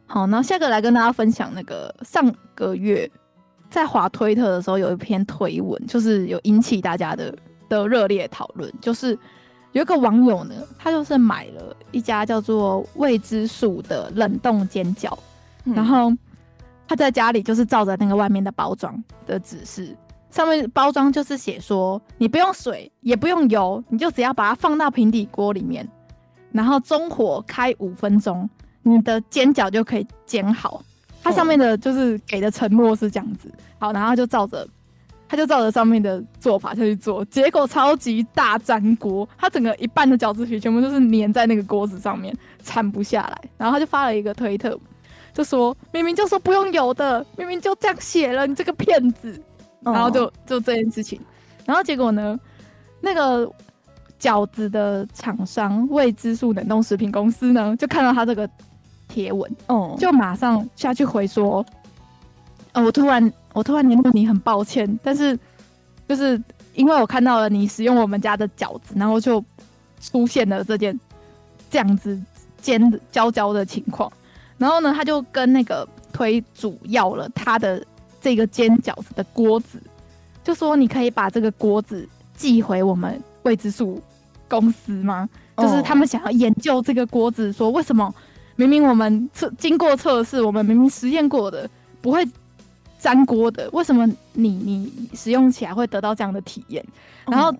[0.06, 3.10] 好，那下个来跟大家分享那个上个月。
[3.70, 7.32] 在滑推特的时候，有一篇推文，就是有引起大家的
[7.68, 8.68] 的热烈讨论。
[8.80, 9.16] 就是
[9.70, 15.16] 有一个网友呢，他就是买了一家叫做未知数的冷冻煎饺，
[15.66, 16.12] 嗯，然后
[16.88, 19.96] 他在家里就是照着那个外面的包装的指示，
[20.32, 25.88] 上面包装就是写说，你不用水，也不用油，你就只要把它放到平底锅里面，
[26.52, 28.48] 然后中火开五分钟，
[28.82, 30.82] 你的煎饺就可以煎好。
[31.22, 34.66] 它上面的就是给的承诺是这样子，好，然后就照着，
[35.28, 43.42] 他就照着上面的做法下去做，结果超级大粘锅，它整个一半的饺子皮全部都是粘在那个锅子上面，铲不下来。
[43.56, 44.78] 然后他就发了一个推特，
[45.32, 49.40] 就说明明就说不用油的，明明就这样写了，你这个骗子。
[49.82, 51.18] 然后就就这件事情，
[51.64, 52.38] 然后结果呢，
[53.00, 53.50] 那个
[54.20, 58.48] 饺子的厂商未知数冷冻食品公司呢，就看到他这个。
[59.12, 61.66] 贴文，哦，就马上下去回说，
[62.70, 65.36] 呃，我突然我突然联络你，很抱歉，但是
[66.06, 66.40] 就是
[66.74, 69.44] 因为我看到了你使用我们家的饺子，然后就
[70.00, 70.96] 出现了这件
[71.68, 72.16] 这样子
[72.62, 74.08] 煎焦焦的情况，
[74.58, 77.84] 然后呢，他就跟那个推主要了他的
[78.20, 79.82] 这个煎饺子的锅子，
[80.44, 84.00] 就说你可以把这个锅子寄回我们未知数
[84.50, 85.26] 公司吗？
[85.56, 88.12] 就是他们想要研究这个锅子，说为什么。
[88.56, 91.66] 明明我们测经过测试，我们明明实验过的
[92.02, 92.22] 不会
[92.98, 96.84] 粘锅的，为什么你你使用起来会得到这样的体验？
[97.26, 97.50] 然后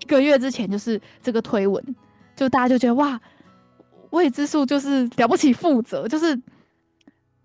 [0.00, 1.82] 一个月之前就是这个推文，
[2.36, 3.18] 就大家就觉得哇，
[4.10, 6.38] 未知数就是了不起负责，就是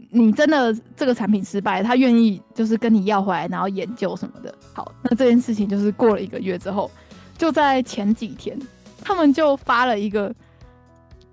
[0.10, 4.54] 你真的这个产品失败，他愿意就是跟你要回来，然后研究什么的。
[4.74, 6.92] 好，那这件事情就是过了一个月之后，
[7.38, 8.58] 就在前几天，
[9.04, 10.34] 他们就发了一个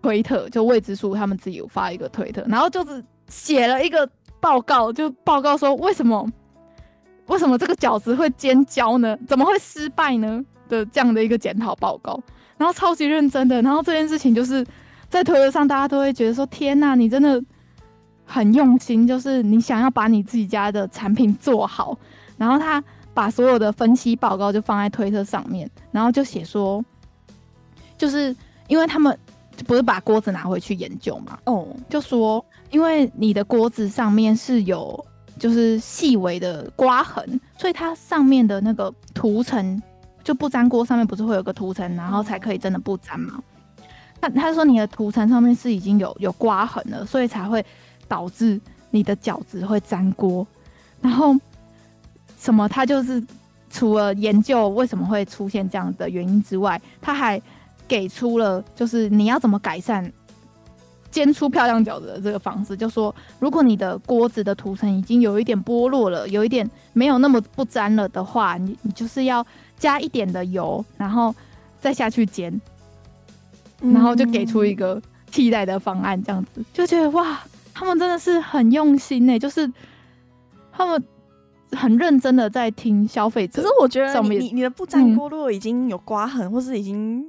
[0.00, 4.08] 推特，就未知数他们自己有发一个推特，然后就是写了一个
[4.40, 6.28] 报告，就报告说为什么
[7.26, 9.16] 为什么这个饺子会煎焦呢？
[9.28, 10.44] 怎么会失败呢？
[10.68, 12.20] 的这样的一个检讨报告，
[12.56, 14.66] 然后超级认真的，然后这件事情就是
[15.08, 17.42] 在推特上，大家都会觉得说：天呐，你真的
[18.24, 21.96] 很用心，就是你想要把你自己家的产品做好。
[22.38, 22.82] 然后他
[23.14, 26.84] 把所有的分析报告就放在推特上面，然后就写说，
[27.96, 28.34] 就是
[28.68, 29.18] 因为他们
[29.66, 35.04] 不是把锅子拿回去研究嘛，哦，就说因为你的锅子上面是有
[35.38, 39.82] 就是细微的刮痕，所以它上面的那个涂层。
[40.24, 43.42] 就不粘锅上面不是会有个涂层，然后才可以真的不粘吗？
[44.20, 47.66] 他他说你的涂层上面是已经有有刮痕了，所以才会
[48.06, 48.60] 导致
[48.90, 50.46] 你的饺子会粘锅。
[51.00, 51.34] 然后
[52.42, 52.68] 什么？
[52.68, 53.22] 他就是
[53.70, 57.40] 除了研究为什么会出现这样的原因之外，他还
[57.86, 60.12] 给出了就是你要怎么改善
[61.10, 62.76] 煎出漂亮饺子的这个方式。
[62.76, 69.46] 就说如果你的锅子的涂层已经有一点剥落了，有一点没有那么不粘了的话，你你就是要。
[69.78, 71.34] 加一点的油，然后
[71.80, 72.60] 再下去煎，
[73.80, 77.40] 然后就给出一个替代的方案，这样子就觉得哇，
[77.74, 79.68] 他们真的是很用心呢，就是
[80.70, 81.02] 他们
[81.76, 83.62] 很认真的在听消费者。
[83.62, 87.24] 可是我觉得你你你的不粘锅如果已经有刮痕，或是已经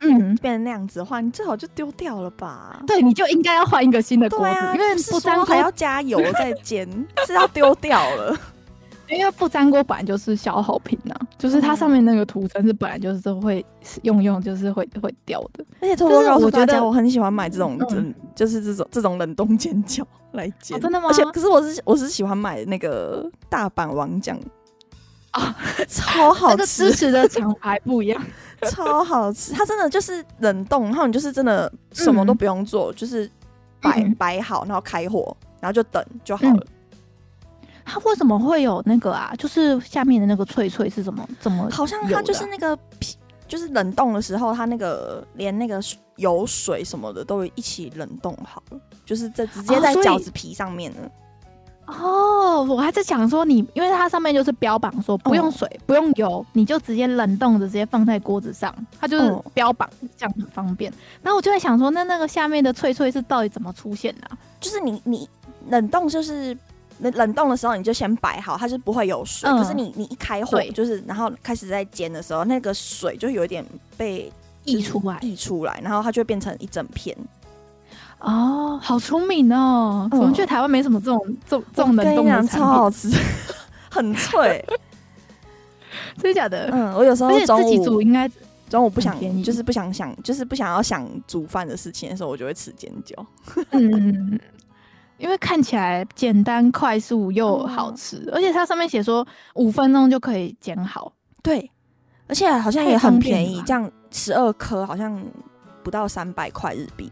[0.00, 2.82] 嗯变成那样子的话，你最好就丢掉了吧？
[2.86, 6.88] 对，你就应该要换一个新的锅子，啊、因为不粘锅还要加油再 煎，
[7.26, 8.36] 是要丢掉了。
[9.08, 13.64] 因为不粘锅本来就是消耗品呐、啊，就是它上面那个涂层是本来就是会
[14.02, 15.64] 用用，就是会会掉的。
[15.80, 20.02] 而且偷偷告诉大家，我很喜欢买这种，嗯、就是这种这种冷冻煎饺
[20.32, 20.80] 来煎、哦。
[20.80, 21.08] 真的吗？
[21.08, 24.38] 而且可是我是我是喜欢买那个大阪王酱
[25.30, 25.54] 啊，
[25.86, 26.90] 超好吃。
[26.90, 28.24] 支持的厂牌不一样，
[28.70, 29.52] 超好吃。
[29.52, 33.30] 它真的就是冷冻，然后你就是真的什么都不用做，嗯、就是
[33.80, 36.54] 摆摆好，然后开火，然后就等就好了。
[36.54, 36.66] 嗯
[37.88, 39.32] 它为什么会有那个啊？
[39.38, 41.68] 就是下面的那个脆脆是怎么怎么、啊？
[41.70, 43.16] 好像它就是那个皮，
[43.46, 45.80] 就是冷冻的时候，它那个连那个
[46.16, 50.98] 油水什么的都一起冷冻好了，就是在直接在饺子皮上面呢。
[51.86, 60.92] 哦，我还在想说你，因为它上面就是标榜说不用水、哦、不用油，你就直接冷冻的直接放在锅子上，它就是标榜这样很方便。
[61.22, 64.36] 然后我就在想说，那那个下面的脆脆是到底怎么出现的、啊？
[64.58, 65.28] 就是你你
[65.68, 66.58] 冷冻就是。
[67.00, 69.48] 冷冷冻的时候，你就先摆好，它是不会有水。
[69.48, 73.64] 嗯、可是你你一开火，就是然后开始在煎的时候，那个水就有一点
[73.96, 74.32] 被
[74.64, 77.16] 溢出来，溢出来，然后它就会变成一整片。
[78.18, 80.08] 哦，好聪明哦！
[80.12, 83.10] 我们觉得台湾没什么这种这这种冷冻的产品，超好吃，
[83.90, 84.64] 很脆。
[86.16, 86.70] 真的假的？
[86.72, 88.28] 嗯，我有时候中午自己煮应该
[88.70, 93.24] 中午不想，就是不想想，就是不想要想煮饭的事情的时候，我就会吃煎饺。
[93.72, 94.40] 嗯。
[95.18, 101.12] 因为看起来简单、快速又好吃，哦、而且它上面写说五分钟就可以煎好。
[101.42, 101.70] 对，
[102.26, 105.22] 而且好像也很便宜，这样十二颗好像
[105.82, 107.10] 不到三百块日币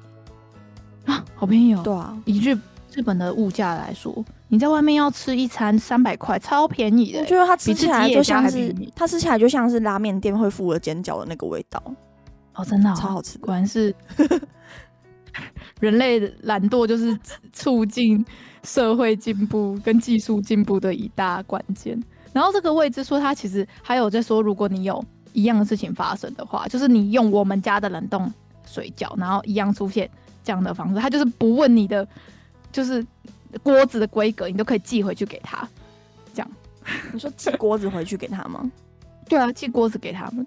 [1.06, 1.80] 啊，好便宜哦。
[1.82, 2.58] 对啊，以日
[2.92, 4.12] 日本的物价来说，
[4.48, 7.20] 你在外面要吃一餐三百块，超便宜的。
[7.20, 11.82] 我觉得它吃起来就像是它吃起来就像是拉面店会附了煎饺的那个味道。
[12.54, 13.94] 哦，真的、哦、超好吃，果然是。
[15.80, 17.18] 人类的懒惰就是
[17.52, 18.24] 促进
[18.62, 22.00] 社会进步跟技术进步的一大关键。
[22.32, 28.32] 然后这个未知说他其实还有在说，如果你有一样的事情发生的话，就是你用我们家的冷冻
[28.66, 30.08] 水饺，然后一样出现
[30.42, 32.06] 这样的方式，他就是不问你的，
[32.72, 33.04] 就是
[33.62, 35.68] 锅子的规格，你都可以寄回去给他。
[36.32, 36.50] 这样，
[37.12, 38.70] 你说寄锅子回去给他吗？
[39.28, 40.46] 对啊，寄锅子给他们。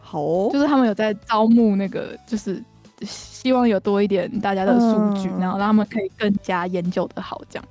[0.00, 2.62] 好哦，就是他们有在招募那个，就是。
[3.04, 7.64] 希望有多一点大家的数据，嗯、然后让他们可以更加研究的好，这样。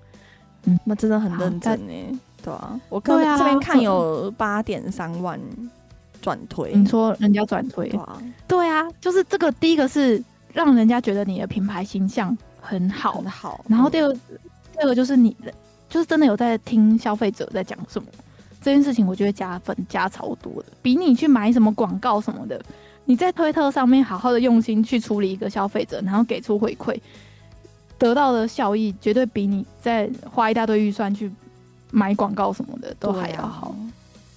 [0.65, 2.19] 嗯，那真的很认真呢。
[2.43, 5.39] 对啊，我刚这边看有八点三万
[6.21, 6.73] 转推。
[6.73, 7.89] 你说人家转推？
[7.89, 10.23] 对啊，对啊，就是这个第一个是
[10.53, 13.63] 让人家觉得你的品牌形象很好，很好。
[13.67, 14.39] 然后第二，嗯、
[14.73, 15.53] 第二个就是你的，
[15.89, 18.07] 就是真的有在听消费者在讲什么
[18.61, 22.61] 这件事情，我觉得加分加超多的，比你去买什么广告什么的。
[23.11, 26.97] 你在推特上面好好的用心去处理一个消费者，然后给出回馈，
[27.97, 31.29] 得到的效益绝对比你在花一大堆预算去
[31.91, 33.67] 买广告什么的都还要好。
[33.67, 33.75] 啊、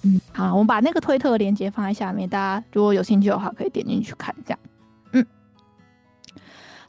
[0.01, 4.35] 嗯，好，我们把那个推特链接放在下面，大家如果有兴趣的话可以点进去看。
[4.45, 4.59] 这样，
[5.13, 5.25] 嗯，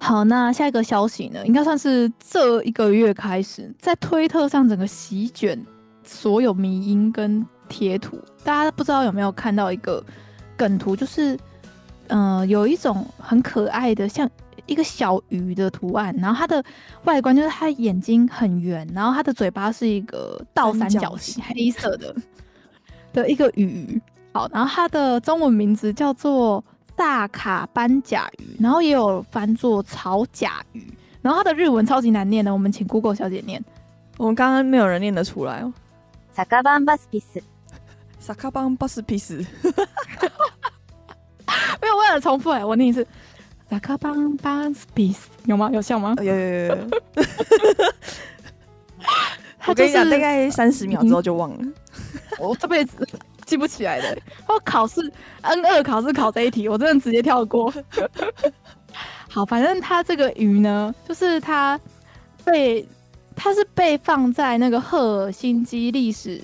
[0.01, 5.65] 好，那下一个消息呢，应该算是这一个月开始在推特上整个席卷
[6.03, 8.19] 所有迷音跟贴图。
[8.43, 10.05] 大家不知道有没有看到一个
[10.57, 11.39] 梗图，就是嗯、
[12.09, 14.29] 呃，有一种很可爱的像
[14.67, 16.65] 一个小鱼的图案，然后它的
[17.05, 22.15] 外观就是它眼睛很圆，然后它的嘴巴是一个倒三角形，黑色的
[23.13, 24.01] 的一个鱼。
[24.33, 26.63] 好，然后它的中文名字叫做。
[26.99, 30.83] 萨卡斑甲鱼，然后也有翻作草甲鱼，
[31.21, 33.63] 然后它的日文超级难念的，我们请 Google 小姐念。
[34.17, 35.71] 我们刚刚没有人念得出来哦。
[36.33, 37.43] 萨卡斑巴斯皮斯，
[38.19, 39.45] 萨卡斑巴斯皮斯，
[41.97, 43.07] 为了重复哎，我念一次。
[43.69, 45.69] 萨卡斑巴斯皮斯，有吗？
[45.73, 46.15] 有效吗？
[46.19, 46.77] 有有有有。
[49.67, 51.59] 我跟你讲，大概三十秒之后就忘了。
[52.39, 53.07] 我这辈子。
[53.45, 54.19] 记不起来的，
[54.49, 55.01] 我考试
[55.43, 57.73] N 二考试考这一题，我真的直接跳过。
[59.31, 61.79] 好，反正它这个鱼呢，就是它
[62.45, 62.85] 被
[63.37, 66.43] 它是被放在那个赫尔辛基历史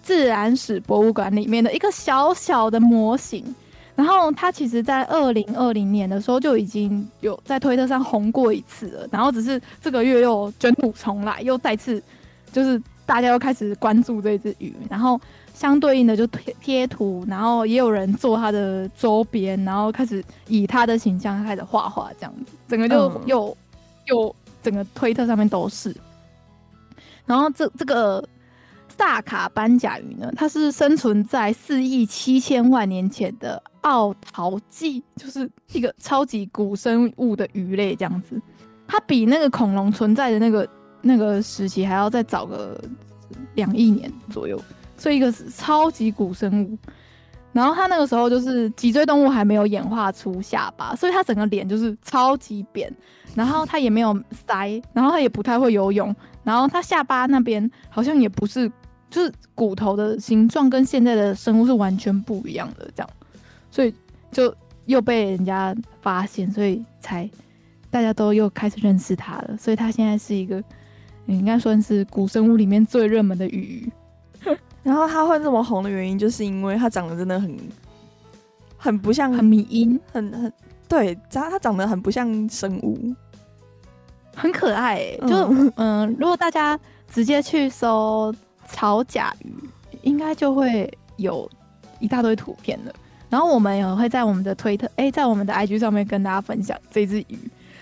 [0.00, 3.52] 自然史博物馆里面的一个小小的模型。
[3.94, 12.02] 然后他其实，在二零二零年的时候就已经有在推特上红过一次了，然后只是这个月又卷土重来，又再次
[12.52, 15.20] 就是大家又开始关注这只鱼，然后。
[15.54, 23.56] 相对应的就贴贴图，然后也有人做他的周边，然后开始以他的形象开始画画，这样子，整个就又、嗯、
[24.06, 25.94] 又整个推特上面都是。
[27.24, 28.28] 然后这这个
[28.96, 38.40] 萨卡斑甲鱼呢，它是生存在四亿七千万年前的奥陶纪，就是一个超级古生物的鱼类，这样子。
[38.86, 40.68] 它比那个恐龙存在的那个
[41.02, 42.80] 那个时期还要再早个
[43.54, 44.60] 两亿年左右。
[44.96, 46.78] 所以一个是超级古生物，
[47.52, 52.90] 然后它那个时候就是脊椎动物还没有演化出下巴，所以它整个脸就是超级扁，
[53.34, 54.14] 然后它也没有
[54.46, 56.14] 腮，然后它也不太会游泳，
[56.44, 58.70] 然后它下巴那边好像也不是，
[59.14, 63.10] 就是骨头的形状跟现在的生物是完全不一样的这样，
[63.70, 63.94] 所以
[64.32, 64.52] 就
[64.86, 67.30] 又被人家发现，所以才
[67.90, 70.60] 大家都又开始认识它了，所以它现在是一个
[71.26, 73.88] 应该算是古生物里面最热门的鱼。
[74.82, 77.56] 然后它会这么红的原因，就是因为它长得真的很，
[78.76, 80.52] 很不像很迷因，很很
[80.88, 83.14] 对，它它长得很不像生物，
[84.34, 85.18] 很可爱、欸。
[85.28, 85.36] 就
[85.76, 86.76] 嗯、呃，如果大家
[87.08, 88.34] 直接去搜
[88.68, 89.52] 草甲鱼，
[90.02, 91.50] 应该就会有
[92.00, 92.92] 一大堆图片了。
[93.28, 97.38] 然后我们也会在我们的推特，哎，在我们的 IG 上面跟大家分享这只鱼。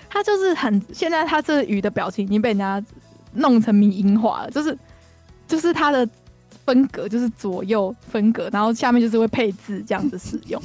[0.08, 2.82] 它就是很现在它这鱼的表情已经被人家
[3.32, 4.76] 弄成迷因化了，就是
[5.46, 6.08] 就是它的。
[6.64, 10.62] 分格就是左右分格，然后下面就是会配字这样子使用。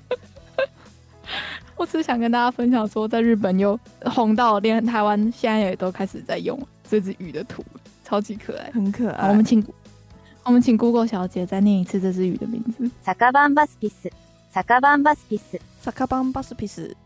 [1.76, 6.58] 我只是想跟大家分享说，在日本又红到连台湾现在也都开始在用
[6.88, 7.62] 这只鱼的图，
[8.06, 9.28] 超级可爱，很可爱。
[9.30, 9.66] 我们请
[10.44, 14.08] 我们请 Google 小姐再念一次这只鱼的名字：萨卡邦巴斯皮斯，
[14.48, 16.96] 萨卡邦巴斯皮斯，萨卡邦巴斯皮斯，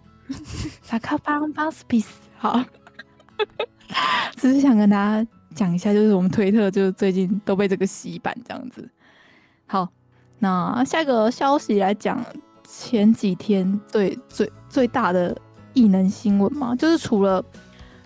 [0.82, 2.20] 萨卡邦巴斯皮斯。
[2.36, 2.62] 好，
[4.36, 5.26] 只是想跟大家。
[5.52, 8.88] 讲一下，就是我们推特就最近都被这个洗版这样子。
[9.66, 9.88] 好，
[10.38, 12.24] 那下一个消息来讲，
[12.62, 15.36] 前几天最最最大的
[15.74, 17.44] 异能新闻嘛，就是除了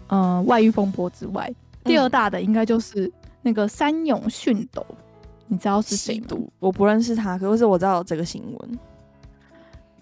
[0.06, 1.52] 嗯、呃、外遇风波之外，
[1.84, 3.12] 第二大的应该就是
[3.42, 4.84] 那个山永训斗，
[5.46, 6.26] 你知道是谁吗？
[6.58, 8.78] 我不认识他，可是我知道这个新闻。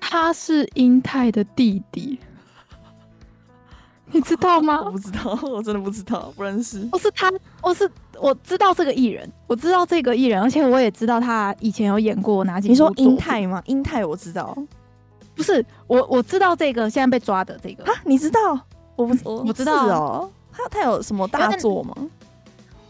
[0.01, 2.19] 他是英泰的弟弟。
[4.15, 4.83] 你知道吗？
[4.85, 6.87] 我不知道，我真的不知道，不认识。
[6.93, 12.73] 我是他，我是我知道这个艺人，我知道这个艺人，而且我也知道他以前有演过哪几部。
[12.73, 13.63] 你说英泰吗？
[13.67, 14.55] 英泰我知道，
[15.35, 17.93] 不是我我知道这个现在被抓的这个啊？
[18.05, 18.61] 你知道？
[18.97, 20.31] 我不我我知道哦。
[20.53, 21.95] 他他有什么大作吗？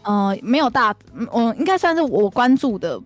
[0.03, 0.93] 嗯、呃，没有大，
[1.31, 2.99] 我应该算是我关注的，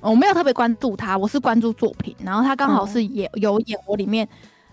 [0.00, 4.28] 我没有特别关注他，我是关注作品，然后他刚好是演、嗯、有演我里面。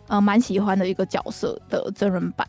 [0.08, 2.46] 呃，蛮喜欢的一个角色的真人版，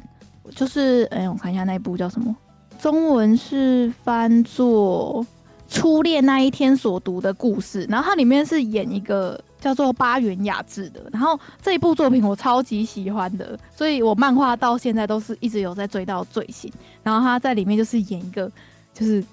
[0.51, 2.35] 就是，哎、欸，我看一下那一部叫什么，
[2.81, 5.25] 中文是翻作
[5.73, 16.71] 《初恋那一天所读的故事》，然后它里面是演一个叫做八元雅治的，然后这一部作品我超级喜欢的，所以我漫画到现在都是一直有在追到最新，
[17.03, 18.51] 然后他在里面就是演一个，
[18.93, 19.25] 就是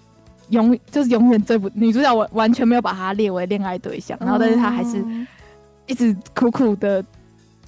[0.49, 5.03] 永就是永远追不女主角完完全没有把他列为恋爱对象，然后但是他还是
[5.87, 7.03] 一直苦苦的。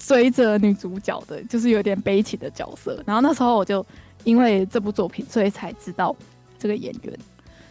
[0.04, 3.04] 追着女主角的，就是有点悲情的角色。
[3.06, 3.86] 然后那时候我就
[4.24, 6.16] 因为这部作品，所以才知道
[6.58, 7.20] 这个演员。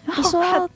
[0.04, 0.68] 然后说他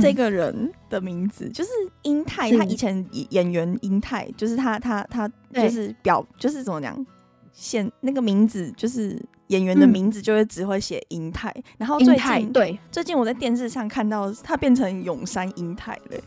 [0.00, 1.70] 这个人的名字就是
[2.02, 7.04] 英泰，他以前演员英泰，就是他他他就是表就是怎么讲
[7.52, 11.50] 现那个名字，就是演员的名字，就会只会写英泰。
[11.50, 16.20] 嗯、然后最近对，最近我在电视上看到他变成永山英泰了。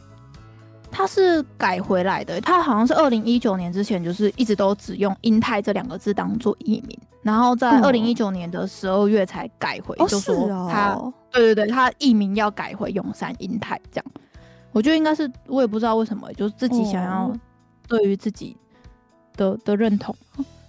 [0.96, 14.06] 他是改回来的，他好像是二零一九年之前就是一直都只用英泰这两个字当做艺名，然后在二零一九年的十二月才改回，哦、就说他、哦、对对对，他艺名要改回永山英泰这样。
[14.72, 17.30] 我觉得应该是我也不知道为什么，就是自己想要
[17.90, 18.56] 对于自己
[19.36, 20.16] 的、哦、的认同，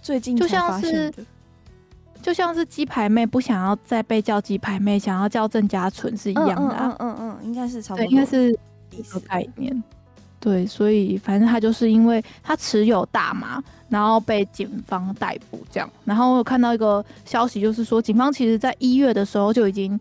[0.01, 1.09] 最近就像是
[2.21, 8.51] 就像是鸡排妹不想要再被叫鸡排妹，想要叫郑家纯是一样的、啊，嗯嗯嗯，嗯，应该是差不多，对，应该是
[8.91, 9.83] 一个概念，
[10.47, 19.99] 对，所以反正他就是因为他持有大麻，然后被警方逮捕这样，然后我有看到一个消息，就是说警方其实在一月的时候就已经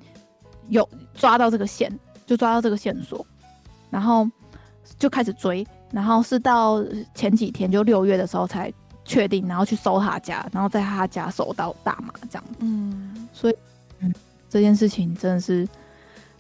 [0.69, 1.93] 有抓到这个线，
[2.27, 3.27] 就抓到这个线索。
[3.91, 4.29] 然后
[5.01, 8.73] 就开始追，然后是到前几天，就六月的时候才
[9.05, 12.45] 确定，然后去搜他家，然后在他家搜到大麻这样。
[12.61, 13.57] 嗯，所以，
[13.99, 14.15] 嗯，
[14.49, 15.67] 这件事情真的是，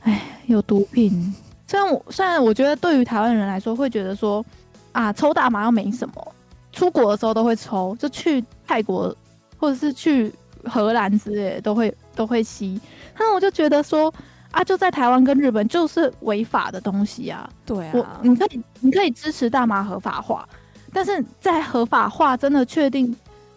[0.02, 1.34] 哎，有毒品。
[1.66, 4.44] 虽然我虽然我觉得对于台湾人来说，会觉得说
[4.92, 6.34] 啊，抽大麻又没什么，
[6.72, 9.14] 出国的时候都会抽，就去泰国
[9.58, 10.32] 或者是去
[10.64, 12.80] 荷兰之类的都会都会吸。
[13.18, 14.12] 那我就觉得说。
[14.52, 17.46] 啊，就在台湾跟日本就是违法的东西啊。
[17.66, 20.48] 对啊，我你可以你可以支持大麻合法化，
[20.94, 23.14] 但是在合法化真的确定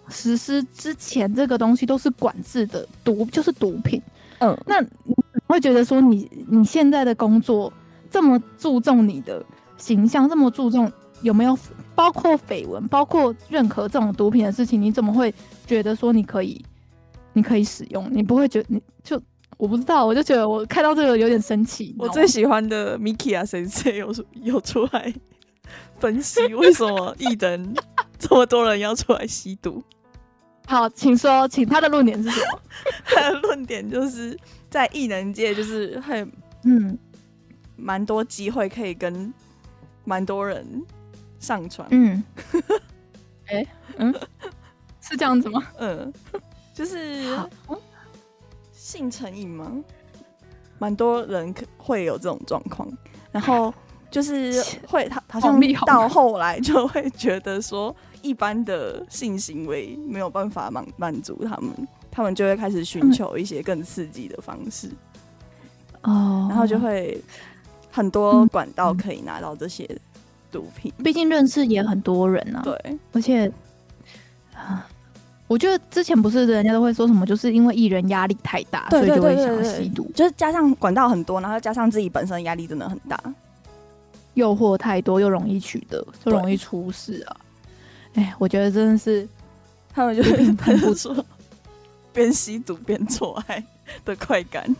[0.09, 4.01] 实施之前，这个东西都是管制的毒，就是毒品。
[4.39, 5.15] 嗯，那你
[5.47, 7.71] 会觉得说你你现在的工作
[8.09, 9.43] 这么注重你的
[9.77, 10.91] 形象，这么注重
[11.21, 11.57] 有没有
[11.95, 15.33] 包括绯闻，包括认可这种毒品的事情，你怎么会
[15.65, 16.63] 觉得说你可以
[17.33, 18.07] 你可以使用？
[18.11, 19.21] 你不会觉得你就。
[19.57, 21.93] 我不知道，我就觉得我看到这个有点生气。
[21.99, 25.13] 我最喜欢的 Miki 啊，谁谁有有出来
[25.99, 27.75] 分析为什么艺人
[28.17, 29.83] 这么多人要出来吸毒。
[30.65, 32.61] 好，请说，请他的论点是什么？
[33.03, 34.39] 他的论点就是
[34.69, 36.31] 在艺人界，就是很
[36.63, 36.97] 嗯，
[37.79, 39.33] 蛮多机会可以跟
[40.05, 40.83] 蛮多人
[41.39, 41.87] 上传。
[41.91, 42.23] 嗯，
[43.47, 43.67] 哎、欸，
[43.97, 44.13] 嗯，
[45.01, 45.63] 是这样子吗？
[45.77, 46.13] 嗯，
[46.73, 47.23] 就是。
[48.71, 49.71] 性成瘾吗？
[50.79, 52.89] 蛮多人可会有这种状况，
[53.31, 53.71] 然后
[54.09, 54.51] 就是
[54.87, 64.89] 会他好像到后来就会觉得说，一般的性行为没有办法满满足他们，他们就会开始寻求一些更刺激的方式。
[66.01, 67.21] 哦，然后就会
[67.91, 69.89] 很多管道可以拿到这些
[70.51, 73.51] 毒品，毕竟认识也很多人啊，对，而且
[74.55, 74.87] 啊。
[75.47, 80.07] 我觉得之前不是人家都会说什么，就是因为艺人压力太大，所以就会想要吸毒。
[80.13, 83.19] 就是加上管道很多，然后加上自己本身压力真的很大，
[84.35, 87.37] 诱惑太多又容易取得，就容易出事啊！
[88.13, 89.27] 哎，我觉得真的是
[89.91, 91.15] 他们就是喷 出。
[92.13, 93.63] 边吸毒边做爱
[94.05, 94.75] 的快感，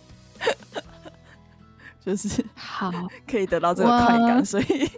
[2.10, 2.92] 就是好
[3.30, 4.90] 可以得到这个快感，所以。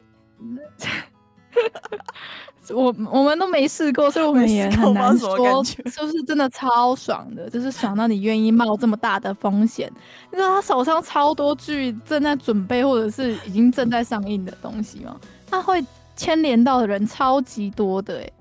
[2.74, 5.36] 我我们都没试过，所以我们也很难说
[5.66, 9.92] 是不是真的超爽的，就是爽到你愿意冒这么大的风险。
[10.32, 15.20] 你知道他手上超多剧正在准备，或者是已经正在上映的东西吗？
[15.50, 15.84] 他会
[16.16, 18.34] 牵连到的人超级多的哎、欸，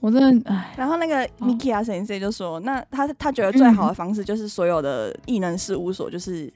[0.00, 0.74] 我真的哎。
[0.76, 6.52] 然后那个 Mikia 先生就说，那他他觉得最好的方式就是所有的异能事务所，就是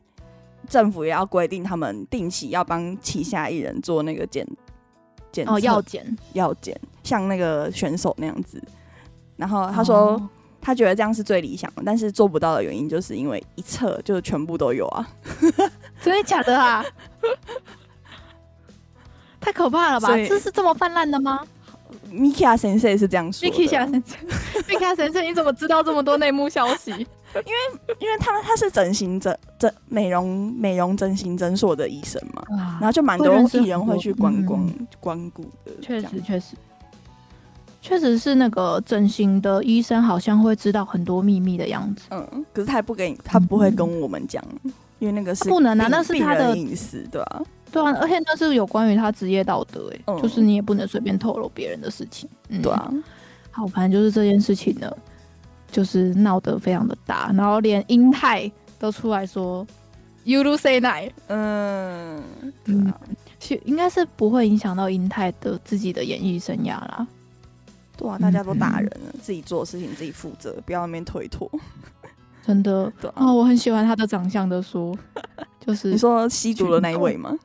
[0.68, 4.46] 政府也要规定他们定期要帮旗下艺人做那个检
[5.32, 5.46] 检。
[5.48, 8.62] 哦，药检药检，像那个选手那样子。
[9.36, 10.28] 然后他说，哦、
[10.60, 15.06] 他觉得这样是最理想的，但是做不到的原因，就是因为一测就全部都有啊！
[16.00, 16.84] 真的假的啊？
[19.40, 20.08] 太可怕了吧？
[20.26, 21.40] 这是这么泛滥的吗
[22.10, 23.54] ？Mikia 先生是这样说的。
[23.54, 24.02] Mikia 先生
[24.66, 27.06] ，Mikia 先生，你怎么知道这么多内幕消息？
[27.42, 32.42] 因为，因为他他是整形整整美容美容整形诊所的医生嘛，
[32.80, 34.68] 然后就蛮多艺人会去观光
[35.00, 35.72] 光顾的。
[35.80, 36.56] 确实，确实，
[37.80, 42.06] 确实是那个整形的医生好像会知道很多秘密的样子。
[42.10, 44.42] 嗯，可是他也不给你，他不会跟我们讲，
[44.98, 47.42] 因为那个是不能啊，那是他的隐私，对吧？
[47.70, 52.28] 对啊，而且那是有关于他职业道德，哎，就是你也不能随便透露别人的事情。
[52.62, 52.90] 对啊，
[53.50, 54.90] 好，反正就是这件事情呢。
[55.76, 59.66] 就是闹得非常的大，然后连英泰都出来说
[60.24, 62.22] “You do say night”，嗯，
[62.64, 62.94] 嗯，
[63.38, 67.06] 其应该是不会影响到英泰的自己的演艺生涯啦。
[67.94, 71.46] 对啊，大家都大人了，嗯、自己做的事情自己负责，不要那边推脱。
[72.46, 74.96] 真的，对啊、哦，我很喜欢他的长相的说，
[75.60, 77.36] 就是你说吸毒的那一位吗？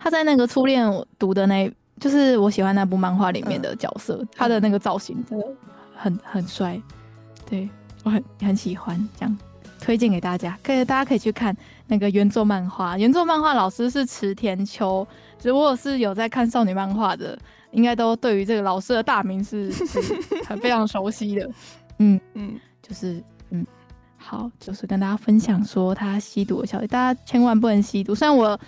[0.00, 5.46] 他在那个初恋我读的那，就是我喜欢那部漫画里面的角色，嗯、他的那个造型真的。
[5.98, 6.80] 很很帅，
[7.48, 7.68] 对
[8.04, 9.38] 我很很喜欢，这样
[9.80, 15.06] 推荐给大家，可以大家可以去看那个原作漫画，原作漫画老师是池田秋，
[15.42, 17.38] 如果是有在看少女漫画的，
[17.72, 20.00] 应该都对于这个老师的大名是是
[20.48, 21.50] 很非常熟悉的，
[21.98, 23.66] 嗯嗯，就是嗯。
[24.20, 28.16] 好，就是跟大家分享说他吸毒的消息，大家千万不能吸毒。
[28.16, 28.58] 虽然我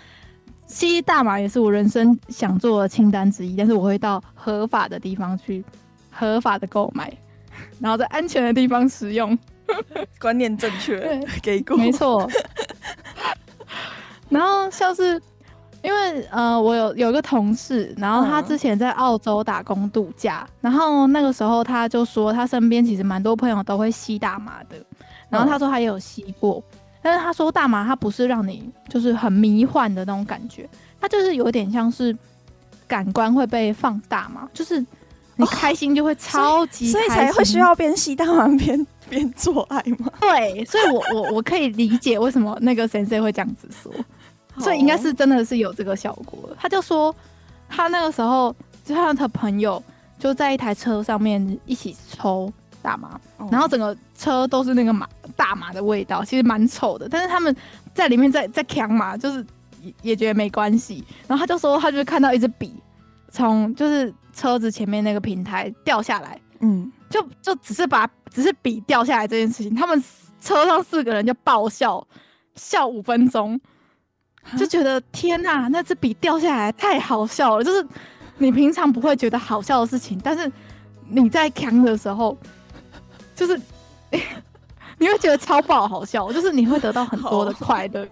[0.65, 5.63] 吸大麻也是我人生想做的清单之一，但是我会到合法的地方去，
[6.11, 7.11] 合法的购买，
[7.79, 9.37] 然后在安全的地方使用。
[10.19, 12.29] 观念正确，给过，没错。
[14.27, 15.21] 然后像是
[15.81, 24.75] 因为呃，我有有一个同事，然后他之前在澳洲打工度假，嗯、然后那个时候他就说他身边其实蛮多朋友都会吸大麻的。
[25.29, 26.61] 然后他说他也有吸过，
[27.01, 32.13] 但是他说大麻它不是让你就是很迷幻的那种感觉，它就是有点像是
[32.85, 34.85] 感官会被放大嘛，就是
[35.41, 40.11] 你开心就会超级开心，哦，所以，所以才会需要边吸大麻边边做爱吗。
[40.21, 43.91] 对，所以我我我可以理解为什么那个先生会这样子说，
[44.63, 46.49] 所以应该是真的是有这个效果。
[46.59, 47.13] 他就说
[47.67, 49.81] 他那个时候就像他朋友
[50.17, 52.51] 就在一台车上面一起抽。
[52.83, 53.21] 大麻，
[53.51, 57.07] 然后整个车都是那个麻大麻的味道，其实蛮臭的。
[57.07, 57.55] 但是他们
[57.93, 59.45] 在里面在在抢嘛，就是
[59.83, 61.03] 也也觉得没关系。
[61.27, 62.73] 然后他就说，他就看到一支笔
[63.31, 70.03] 从就是车子前面那个平台掉下来，嗯，就就只是把只是笔掉下来这件事情，他们
[70.39, 72.05] 车上四个人就爆笑
[72.55, 73.59] 笑五分钟，
[74.57, 77.63] 就觉得天哪，那支笔掉下来太好笑了。
[77.63, 77.87] 就是
[78.37, 80.51] 你平常不会觉得好笑的事情，但是
[81.07, 82.37] 你在扛的时候。
[83.33, 83.59] 就是
[84.99, 88.07] 你会觉得超爆好笑，就是你会得到很多的快乐，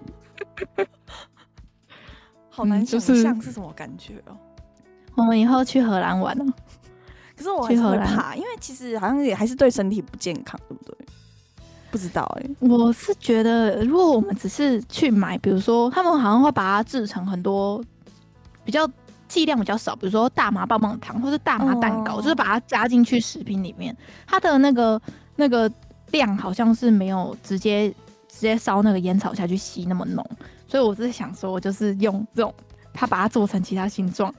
[2.50, 4.36] 好难想象是什么感觉哦。
[5.16, 6.46] 我们以后去荷兰玩呢，
[7.36, 10.96] 可是我还是会怕，因为其实好像也还是对身体不健康，对不对？
[11.92, 17.84] 不知道哎、欸，我是觉得如果我们只是去买，比如说他们好像会把它制成很多
[18.64, 18.90] 比较。
[19.28, 22.24] 剂量比较少，比如说大麻棒棒糖或是大麻蛋糕，oh.
[22.24, 23.96] 就是把它加进去食品里面，
[24.26, 25.00] 它的那个
[25.36, 25.72] 那个
[26.10, 27.92] 量好像是没有直接
[28.28, 30.28] 直接烧那个烟草下去吸那么浓，
[30.68, 32.52] 所以我是想说，我就是用这种，
[32.92, 34.34] 它把它做成其他形状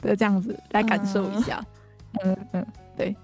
[0.00, 1.64] 的这样子来感受一下，
[2.22, 2.66] 嗯嗯，嗯，
[2.96, 3.16] 对，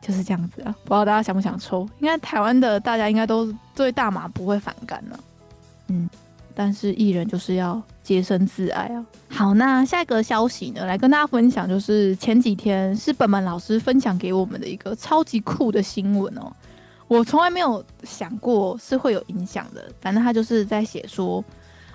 [0.00, 1.88] 就是这样子啊，不知道大家想不想抽？
[2.00, 5.18] 应该台湾的大家应该都对大麻不会反感呢，
[5.88, 6.08] 嗯。
[6.56, 9.04] 但是艺人就是要洁身自爱啊！
[9.28, 16.52] 好，那下一个消息呢，来跟大家分享，就是前几天是本本老师分享给我们的一个超级酷的新闻哦。
[17.08, 21.44] 我从来没有想过是会有影响的，反正他就是在写说，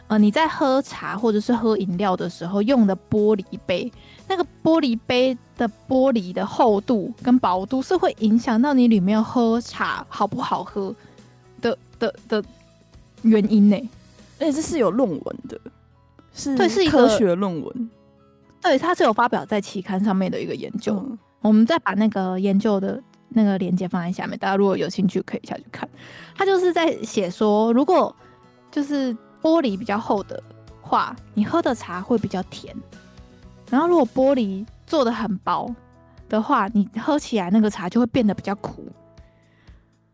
[0.10, 3.89] 呃，你在喝茶或者是喝饮料的时候用的玻璃杯，
[4.28, 10.93] 那个玻璃杯的玻璃的厚度跟薄度是会影响到你里面喝茶好不好喝
[11.62, 12.43] 的的的
[13.22, 13.89] 原因呢。
[14.39, 15.60] 而且这是有论文的，
[16.34, 17.89] 是对，是科学论文，
[18.62, 20.95] 对，它是有发表在期刊上面的一个研究。
[20.95, 25.88] 嗯、我们再把那个研究的那个链接放在下面，大家如果有兴趣可以下去看。
[26.36, 28.16] 他就是在写说，如果
[28.72, 30.42] 就是玻璃比较厚的
[30.82, 32.76] 话，你喝的茶会比较甜；
[33.70, 35.74] 然后如果玻璃做的很薄
[36.28, 38.88] 的话，你喝起来那个茶就会变得比较苦。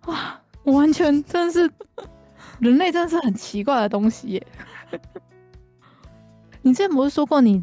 [0.06, 1.72] 哇，我完全真的是。
[2.60, 4.48] 人类真的是很奇怪的东西耶！
[6.62, 7.62] 你之前不是说过你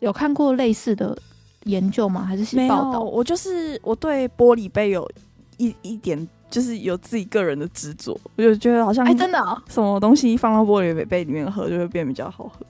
[0.00, 1.16] 有看过类似的
[1.62, 2.24] 研究吗？
[2.24, 2.98] 还是报道？
[2.98, 5.08] 我就是我对玻璃杯有
[5.56, 12.66] 一一点，就是有自己个人的执着，我就觉得好像哎，真的什么东西放到玻璃杯杯里面喝就会变比较好喝，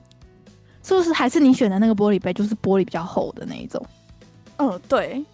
[0.83, 1.13] 是不是？
[1.13, 3.85] 还是你选的那个玻璃杯就是玻璃比较厚的那一种？
[4.57, 5.25] 嗯，对，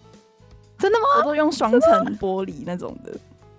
[0.77, 1.05] 真的吗？
[1.19, 1.81] 我都用双层
[2.19, 3.11] 玻璃那种的。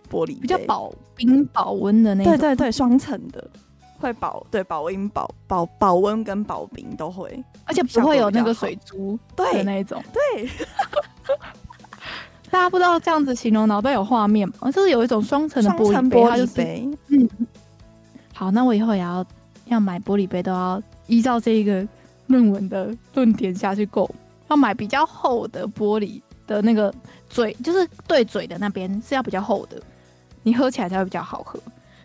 [0.09, 3.45] 玻璃比较保冰保温的那种，对对对，双层的
[3.99, 10.01] 会保对保温保保保温跟保冰都会，而且不会有那个水珠的那一种。
[10.13, 10.45] 对，
[11.27, 11.37] 对
[12.51, 14.71] 大家不知道这样子形容脑袋有画面吗？
[14.71, 16.55] 就是有一种双层的玻璃杯，它就是
[17.09, 17.29] 嗯。
[18.33, 19.25] 好，那我以后也要
[19.67, 21.87] 要买玻璃杯，都要依照这一个
[22.27, 24.09] 论文的论点下去购，
[24.49, 26.93] 要买比较厚的玻璃的那个
[27.29, 29.81] 嘴，就是对嘴的那边是要比较厚的。
[30.43, 31.59] 你喝起来才会比较好喝。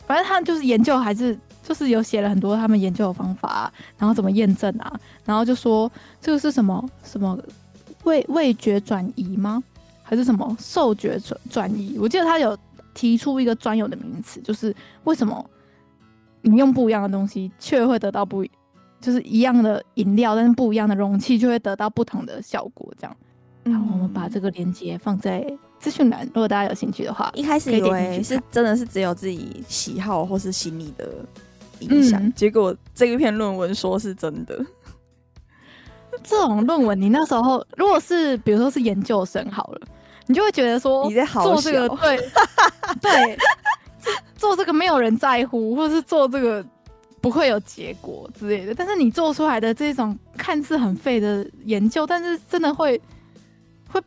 [0.07, 5.89] 反正他们就是研究，还是就是有写了很多他们研究的方法啊，然后怎么验证啊，然后就说
[6.19, 7.37] 这个是什么什么
[8.03, 9.63] 味味觉转移吗？
[10.11, 11.97] 还是什么嗅觉转转移？
[11.97, 12.57] 我记得他有
[12.93, 15.49] 提出一个专有的名词，就是为什么
[16.41, 18.45] 你用不一样的东西却会得到不
[18.99, 22.93] 就是一样的饮料，但是不一样的容器就会得到不同的效果？
[22.99, 23.17] 这样。
[23.63, 25.47] 然后我们把这个链接放在
[25.79, 31.07] 资讯栏，如果大家有兴趣的话，一开始以为是真的是只有自己喜好或是心理的
[31.79, 34.65] 影响，嗯、结果这一篇论文说是真的。
[36.23, 39.87] 这种论文，你那时候如果是比如说是研究生好了，
[40.31, 42.17] 你就会觉得说你在好做这个对
[43.01, 43.37] 对，
[44.37, 46.65] 做这个没有人在乎，或者是做这个
[47.19, 48.73] 不会有结果之类的。
[48.73, 52.99] 但是你做出来的这种看似很废的研究，但是真的会
[53.89, 54.01] 会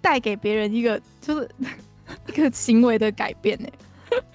[0.00, 1.50] 带给别人一个就是
[2.28, 3.68] 一个行为的改变呢。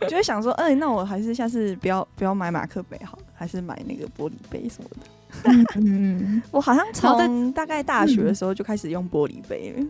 [0.01, 4.97] 就会想说，哎、欸，那我还是下次不要不要买马克杯好了，还是买那个玻璃杯什么的。
[5.45, 9.85] 嗯嗯， 我好像从大概大学的时候就开始用玻璃杯了。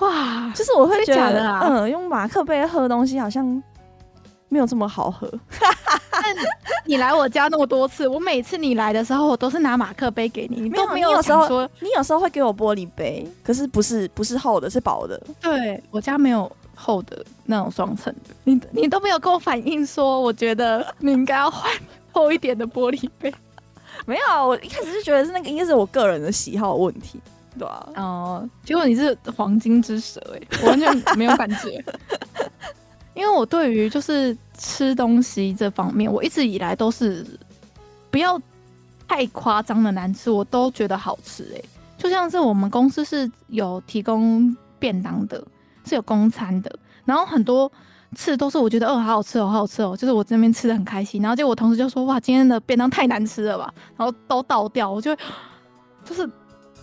[0.00, 3.44] 哇， 就是我会觉得，嗯，用马克杯喝东西好像
[4.48, 5.30] 没有这么好喝。
[6.10, 6.34] 但
[6.84, 15.20] 你来我家那么多次，我每次你来的时候，我都是拿马克杯给你，你都没有想说，你有时候会给我玻璃杯，可是不是不是厚的，是薄的。
[15.40, 21.70] 对，我家没有厚的那种双层的，你你都没有跟我反映说，我觉得你应该要换
[22.12, 23.32] 厚一点的玻璃杯。
[24.06, 27.20] 没有啊，我一开始就觉得是那个应该是我个人的喜好问题，
[27.58, 27.88] 对啊。
[27.96, 31.84] 哦，结果你是黄金之舌哎， 我完全没有感觉。
[33.14, 37.26] 因为我对于就是吃东西这方面，我一直以来都是
[38.10, 38.40] 不要
[39.06, 41.60] 太夸张的难吃，我都觉得好吃哎。
[41.98, 45.42] 就像是我们公司是有提供便当的，
[45.84, 46.70] 是有公餐的，
[47.04, 47.70] 然后很多。
[48.16, 51.22] 次都是我觉得哦，好好吃哦，好好吃哦，就是我这边吃的很开心。
[51.22, 54.90] 然后结果我同事就说：“哇，今天的便当太难吃了吧？”然后都倒掉。
[54.90, 55.14] 我就
[56.04, 56.28] 就是，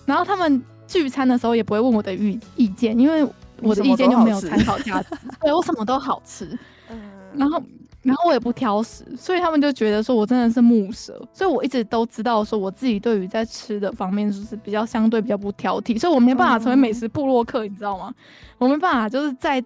[0.07, 3.23] 然后他们聚餐的时候也不会问我的意意见，因为
[3.61, 5.09] 我的意见就没有参考价值。
[5.39, 6.57] 对，我什么都好吃，
[7.35, 7.61] 然后
[8.01, 11.21] 然后我也不挑食，所以他们就觉得说我真的是木蛇。
[11.31, 18.11] 所以我一直都知道说我自己对于在吃的方面就是比较相对比较不挑剔，所以我没办法成为美食部落客，你知道吗？
[18.57, 19.63] 我没办法就是在。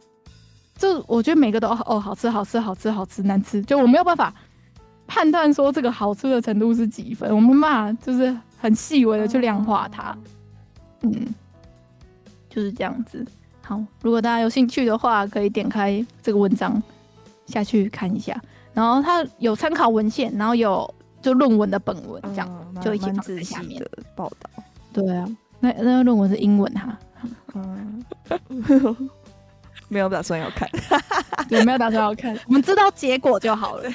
[0.77, 4.33] 就我觉得每个都哦，好吃好吃好吃好吃难吃，就我没有办法
[5.05, 10.15] 判断说这个好吃的程度是几分，我没办法就是很细微的去量化它，
[11.01, 11.33] 嗯，
[12.47, 13.25] 就是这样子。
[13.61, 16.81] 好，如果大家有兴趣的话，可以点开这个文章
[17.47, 18.39] 下去看一下，
[18.73, 24.63] 然后它有参考文献，然后有就论文的本文这样，嗯、就一起放在下面的报道。
[24.93, 25.27] 对啊，
[25.59, 26.99] 那那个论文是英文哈。
[27.55, 28.05] 嗯。
[29.89, 30.69] 没有打算要看，
[31.49, 32.33] 有没有打算要看。
[32.47, 33.89] 我们知道结果就好了。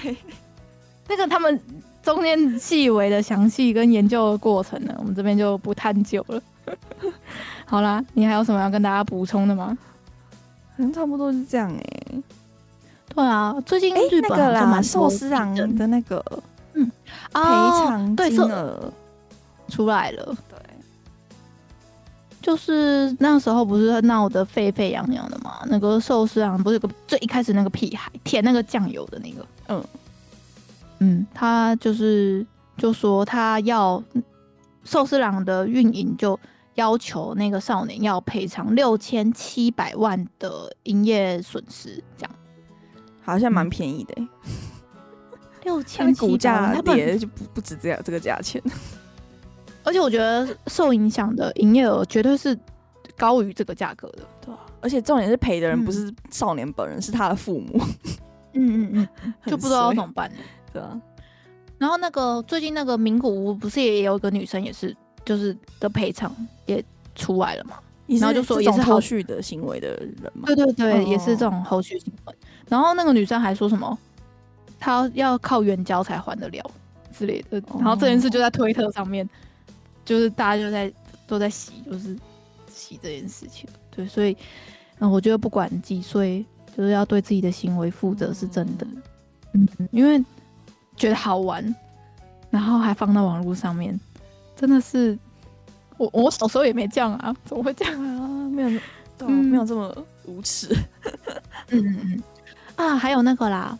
[1.09, 1.59] 那个他们
[2.07, 6.41] 中间细微的详细跟研究的过程呢，我们这边就不探究了。
[7.67, 9.77] 好啦，你还有什么要跟大家补充的吗？
[10.77, 12.23] 嗯，差不多是这样哎、欸。
[13.13, 16.25] 对啊，最近日本就蛮寿司郎的那个，
[16.75, 16.87] 嗯，
[17.33, 18.93] 赔偿金额
[19.69, 20.37] 出来了。
[22.41, 25.57] 就是那时候不是闹得沸沸扬扬的嘛？
[25.67, 29.85] 那个寿司郎不是有个最一开始那个屁孩舔那个酱油的那个，嗯
[30.99, 34.03] 嗯，他就是就说他要
[34.84, 36.38] 寿司郎的运营就
[36.74, 42.30] 要求那个少年要赔偿六千七百万的营业损失，这样
[43.22, 44.28] 好像蛮便宜的、欸，
[45.64, 48.62] 六千股价跌就不不止这样这个价钱。
[49.82, 52.59] 而且我觉得受影响的营业额绝对是
[53.16, 54.60] 高于这个价格的，对啊。
[54.81, 57.81] 而且重点是赔的人不是少年本人，嗯、是他的父母。
[58.59, 60.31] 嗯嗯嗯，就不知道怎么办。
[60.77, 61.01] 对啊。
[61.78, 64.94] 然后那个最近那个名古屋不是也有一个女生也是，
[65.24, 66.35] 就是的赔偿
[66.66, 66.85] 也
[67.15, 67.77] 出来了嘛？
[68.07, 70.47] 然后就说也是后续的行为的人嘛？
[70.47, 72.35] 对对对，哦、也是这种后续行为。
[72.69, 73.98] 然后那个女生还说什么，
[74.78, 76.70] 她要靠援交才还得了
[77.16, 77.62] 之类的。
[77.78, 79.27] 然后这件事就在推特上面。
[80.05, 80.93] 就是大家就在
[81.27, 82.16] 都在洗，就是
[82.70, 84.36] 洗这件事情，对，所以，
[85.01, 86.47] 嗯，我觉得不管几岁，
[86.77, 88.86] 就是要对自己的行为负责，是真的，
[89.55, 90.24] 嗯，因为
[90.97, 91.74] 觉得好玩，
[92.51, 93.98] 然后还放到网络上面，
[94.56, 95.18] 真的是，
[95.97, 98.48] 我我小时候也没这样啊，怎么会这样啊？
[98.48, 98.81] 没有，
[99.18, 99.94] 对啊，没有这么
[100.24, 100.74] 无耻，
[101.68, 102.23] 嗯嗯嗯，
[102.77, 103.78] 啊，还有那个啦，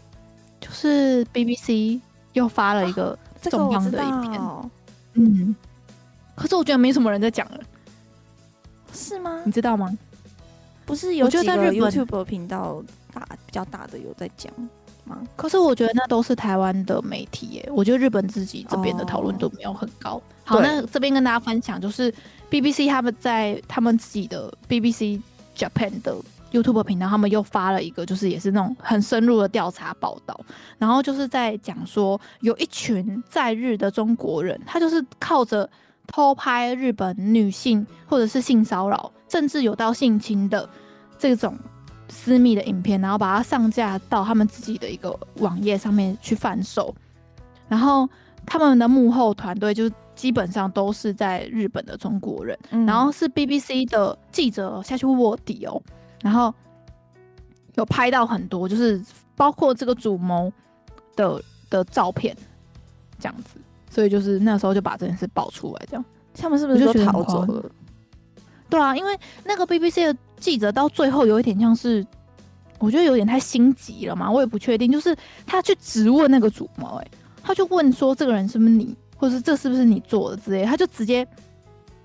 [0.61, 2.01] 就是 BBC
[2.35, 4.41] 又发了一个重磅的影片，
[5.15, 5.57] 嗯。
[6.35, 7.61] 可是我觉得没什么人在讲了，
[8.93, 9.41] 是吗？
[9.47, 9.97] 你知道吗？
[10.85, 14.53] 不是有几个 YouTube 频道大比较大的有在讲
[15.07, 15.19] 吗？
[15.37, 20.13] 可是我觉得那都是台湾的媒体耶，我觉得日本自己这边的讨论度没有很高。
[20.13, 22.13] Oh, 好，那这边跟大家分享，就是
[22.51, 25.21] BBC 他们在他们自己的 BBC
[25.57, 26.15] Japan 的
[26.53, 30.39] YouTube 频道，他们又发了一个，就是也是那种很深入的调查报道，
[30.79, 35.69] 然后就是在讲说有一群在日的中国人，他就是靠着。
[36.09, 40.71] 偷拍日本女性，或者是性骚扰，甚至有到性侵的
[41.19, 41.59] 这种
[42.09, 46.95] 私密的影片，然后把它上架到他们自己的一个网页上面去贩售。
[47.69, 48.09] 然后
[48.45, 55.83] 他们的幕后团队就基本上都是在日本的中国人，嗯、然后是 BBC 的记者下去卧底哦，
[56.23, 56.55] 然后
[57.75, 59.03] 有拍到很多，就是
[59.35, 60.53] 包括这个主谋
[61.17, 62.37] 的的照片，
[63.19, 63.59] 这样子。
[63.91, 66.05] 所以就是那时候就把这件事爆出来，这样
[66.37, 67.71] 他们是不是就逃走了？
[68.69, 72.05] 对啊，因为那个 BBC 的记者到最后有一点像是，
[72.79, 74.91] 我觉得有点太心急了嘛，我也不确定。
[74.91, 75.17] 就是
[75.47, 77.07] 他去质问那个主谋，哎，
[77.43, 81.27] 他就问说这个人是不是你，或者是这是不是你做的之类，他就直接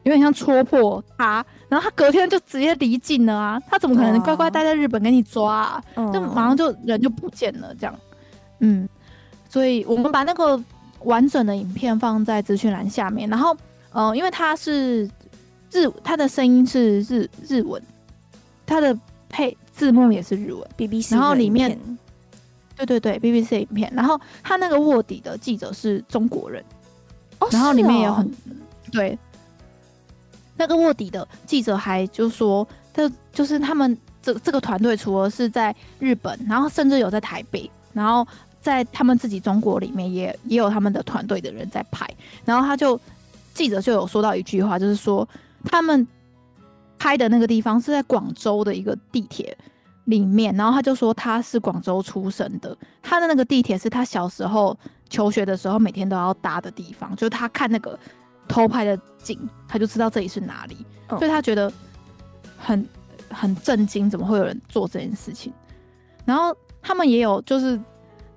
[0.03, 5.83] 有点像戳破他，然后他隔天就直接离境了啊，他怎么可能乖乖待在日本给你抓啊？
[6.13, 7.95] 就马上就人就不见了，这样，
[8.59, 8.87] 嗯，
[9.49, 10.61] 所以我们把那个。
[11.05, 13.57] 完整的影片放在资讯栏下面，然后，
[13.91, 15.09] 呃，因为他是
[15.71, 17.81] 日，他的声音是日日文，
[18.65, 18.97] 他的
[19.29, 21.77] 配字幕也是日文，BBC，然后里面，
[22.75, 26.63] 对对对，BBC 影片，然后他那个卧底的记者是中国人，
[27.39, 28.29] 哦，然后里面也有很，哦、
[28.91, 29.17] 对，
[30.57, 38.27] 那个卧底的记者还就说，他就是他们这这个团队除了是在日本，然后甚至有在台北，然后。
[38.61, 42.07] 在他们自己中国里面也也有他们的团队的人在拍，
[42.45, 43.01] 然后他就
[43.55, 45.27] 记者就有说到一句话，就是说
[45.63, 46.07] 他们
[46.97, 49.57] 拍的那个地方是在广州的一个地铁
[50.05, 54.77] 里面，然后他就说他是广州出生的，他的那个地铁是他小时候
[55.09, 57.97] 求学的时候每天都要搭的地方，就是他看那个
[58.47, 60.77] 偷拍的景，他就知道这里是哪里，
[61.09, 61.71] 哦、所以他觉得
[62.57, 62.87] 很
[63.29, 65.51] 很震惊，怎么会有人做这件事情？
[66.25, 67.79] 然后他们也有就是。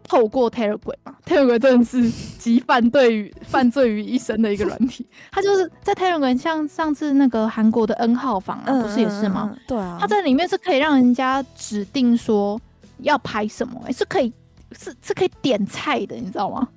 [0.07, 5.07] 透过 Telegram 嘛，Telegram 真的是集犯罪于 犯罪于一身的一个软体。
[5.33, 9.57] 他就是在 Telegram，像上次那个韩国的 N 号房啊，不是也是吗？
[9.67, 12.61] 对啊，他在里面是可以让人家指定说
[12.99, 14.31] 要拍什么、欸，是可以
[14.73, 16.69] 是是可以点菜的，你知道吗？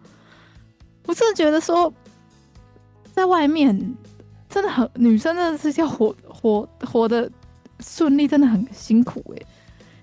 [1.05, 1.93] 我真的觉得说，
[3.13, 3.95] 在外面
[4.49, 7.29] 真的很女生真的是要活活活的
[7.81, 9.45] 顺利，真的很辛苦哎、欸。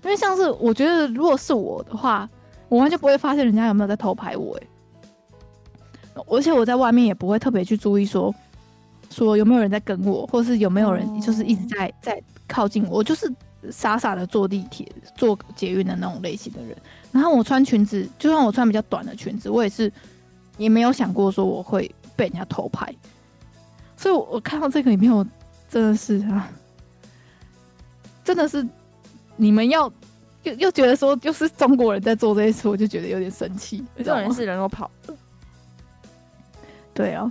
[0.03, 2.29] 因为像是我觉得，如果是我的话。
[2.75, 8.35] 我完全不会发现人家有没有在偷拍我哎，而且我在外面也不会特别去注意说
[9.09, 13.31] 说有没有人在跟我，或是有没有人就是一直在在靠近我，我就是
[13.71, 14.85] 傻傻的坐地铁、
[15.15, 16.75] 坐捷运的那种类型的人。
[17.13, 19.89] 然后我穿裙子，就算我穿比较短的裙子，我也是
[20.57, 22.93] 也没有想过说我会被人家偷拍。
[23.95, 25.25] 所以我，我看到这个影片，我
[25.69, 26.51] 真的是啊，
[28.21, 28.67] 真的是
[29.37, 29.89] 你们要。
[30.45, 33.83] 又又觉得说，就是中国人在做这些事，我就觉得有点生气。
[33.97, 35.15] 这种人是人都跑了，
[36.93, 37.29] 对啊，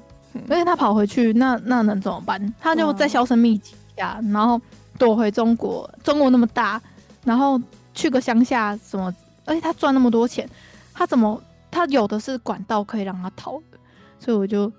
[0.49, 2.55] 而且他跑回去，那那能怎么办？
[2.61, 4.61] 他就在销声匿迹呀，然后
[4.99, 5.89] 躲回中国。
[6.03, 6.81] 中国那么大，
[7.25, 7.61] 然后
[7.95, 9.15] 去个乡下什么，
[9.45, 10.49] 而且他赚那么多钱，
[10.93, 13.79] 他怎么他有的是管道可以让他逃的？
[14.19, 14.71] 所以我就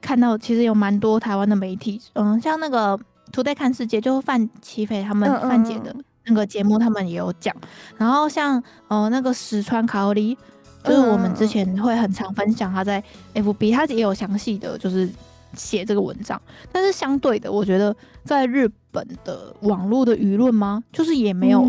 [0.00, 2.98] 看到，其实有蛮多台湾的媒体，嗯，像那个
[3.32, 5.96] Today 看世界，就是范琪斐他们范姐的。
[6.26, 7.54] 那个节目他们也有讲，
[7.96, 10.36] 然后像呃那个石川卡奥里，
[10.82, 13.02] 就是我们之前会很常分享他在
[13.34, 15.08] FB，他也有详细的就是
[15.54, 16.40] 写这个文章。
[16.72, 17.94] 但是相对的，我觉得
[18.24, 21.64] 在日本的网络的舆论吗，就是也没有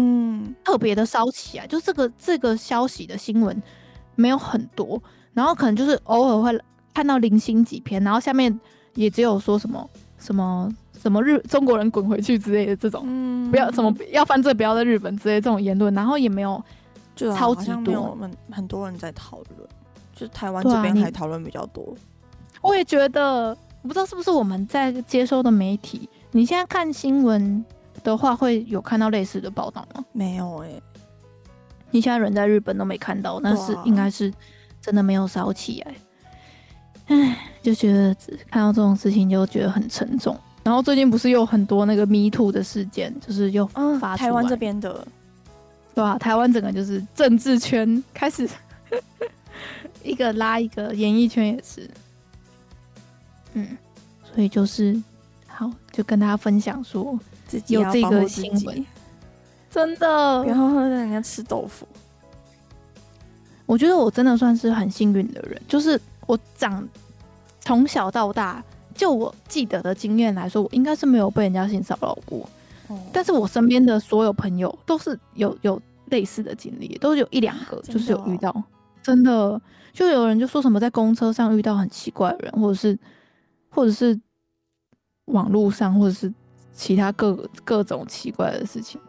[0.64, 3.62] 特别的烧起来，就这个这个消息的新闻
[4.16, 5.02] 没有很多，
[5.34, 6.60] 然后可能就是偶尔会
[6.96, 8.60] 看到零星几篇，然后下面
[8.96, 10.76] 也只有说什么什么。
[11.00, 16.62] 什么日中国人滚回去之类的这种，嗯、不要什么要犯罪不要在日本之类的这种言论，然后也没有
[17.16, 19.70] 就超级多，我们很多人在讨论，
[20.14, 21.84] 就是台湾这边还讨论比较多。
[21.84, 23.50] 啊、我也觉得，
[23.82, 27.64] 我不知道是不是我们在接收的媒体，你现在看新闻
[28.04, 30.04] 的话，会有看到类似的报道吗？
[30.12, 30.84] 没有哎、欸，
[31.92, 34.34] 你现在人在日本都没看到，那是应该是
[34.82, 35.96] 真的没有烧起来。
[37.08, 38.14] 唉，就觉得
[38.50, 40.38] 看到这种事情就觉得很沉重。
[40.68, 43.66] 然后最近不是有很多那个 Me Too 的事件，就是又
[44.02, 45.08] 发台湾这边的，
[45.96, 46.18] 对、啊？
[46.18, 48.46] 台湾整个就是政治圈开始
[50.04, 51.90] 一个拉一个，演艺圈也是，
[53.54, 53.78] 嗯，
[54.22, 55.02] 所以就是
[55.48, 57.18] 好，就跟大家分享说，
[57.48, 58.86] 自己有这个新闻，
[59.72, 61.88] 真的，然后让人家吃豆腐。
[63.66, 66.86] 我觉得我真的算是很幸运的人，就是我长
[67.62, 68.62] 从小到大。
[68.98, 72.40] 就我记得的经验来说，我应该是没有被人家性骚扰过。
[72.90, 78.52] 哦、但是我身边的所有朋友都是有有类似的经历，都有一两个就是有遇到，
[79.04, 79.62] 真的，哦、真的
[79.94, 82.98] 就有人就说什么在公车上遇到很奇怪的人，或者是
[83.70, 84.20] 或者是
[85.26, 86.34] 网络上，或者是
[86.74, 89.00] 其他各各种奇怪的事情。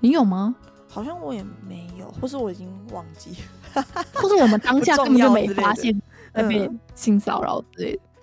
[0.00, 0.54] 你有吗？
[0.88, 3.30] 好像我也没有，或是我已经忘记，
[4.14, 6.00] 或是我们当下根本就没发现
[6.32, 7.98] 那边性骚扰之类的。
[7.98, 8.13] 嗯，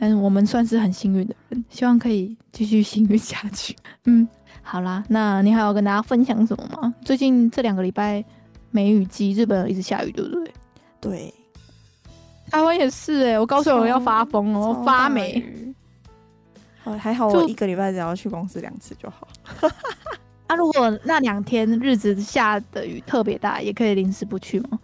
[0.00, 3.76] 但是我们算是很幸运的人，希望可以继续幸运下去。
[4.06, 4.26] 嗯，
[4.62, 6.94] 好啦，那你还要跟大家分享什么吗？
[7.04, 8.24] 最近这两个礼拜
[8.70, 10.52] 梅雨季，日本一直下雨，对不对？
[11.02, 11.34] 对，
[12.50, 15.44] 台湾也是哎、欸，我告诉我要发疯哦，发霉。
[16.82, 19.28] 好，还好我一个礼拜只要去公司两次就好。
[19.60, 19.68] 那、
[20.48, 24.78] 啊、如果那两天日子下的雨特别大，也可以临时不去吗？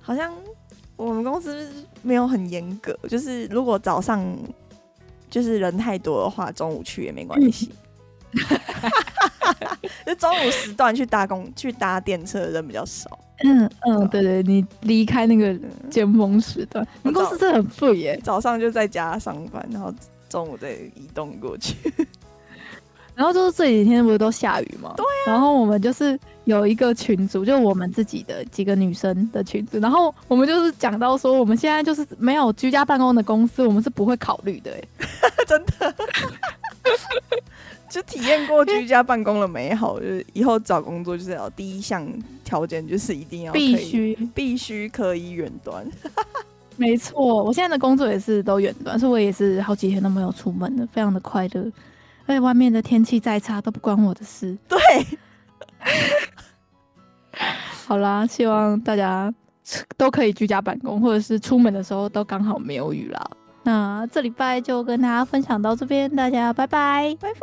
[0.00, 0.32] 好像
[0.96, 1.68] 我们公司
[2.02, 4.24] 没有很严格，就是如果早上
[5.30, 7.70] 就是人太多的话，中午去也没关系。
[10.04, 13.18] 就中午时段去搭公去搭电车的人比较少。
[13.44, 15.54] 嗯嗯，对，对对，你离开那个
[15.90, 18.20] 尖峰时段，你、们、公司真的很废耶。
[18.22, 19.92] 早上就在家上班，然后
[20.28, 21.74] 中午再移动过去。
[23.14, 24.94] 然后就是这几天不是都下雨吗？
[24.96, 25.32] 对啊。
[25.32, 29.78] 然后我们就是有一个群组，就我们自己的几个女生的群组。
[29.78, 34.72] 然后我们就是讲到说，我们现在就是没有居家办公的公司，我们是不会考虑的。
[35.46, 35.94] 真的。
[37.88, 42.06] 就体验过居家办公的美好，就是以后找工作就是要第一项
[42.44, 45.86] 条件就是一定要必须必须可以远端。
[46.76, 51.72] 没错，我现在的工作也是都远端，所以我也是好几天都没有出门的，非常的快乐。
[52.26, 54.54] 而且外面的天气再差都不关我的事。
[54.68, 54.78] 对，
[57.86, 59.32] 好啦，希望大家
[59.96, 63.30] 都可以居家办公，或者是出门的时候都刚好没有雨啦。
[63.62, 67.40] 那这礼拜就跟大家分享到这边，大家拜拜，拜拜。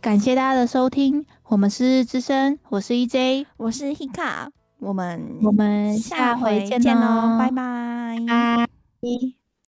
[0.00, 4.48] 感谢大家的收听，我们是日之声，我是 EJ，我是 Hika，
[4.78, 9.39] 我们我们下回见喽，拜拜，拜。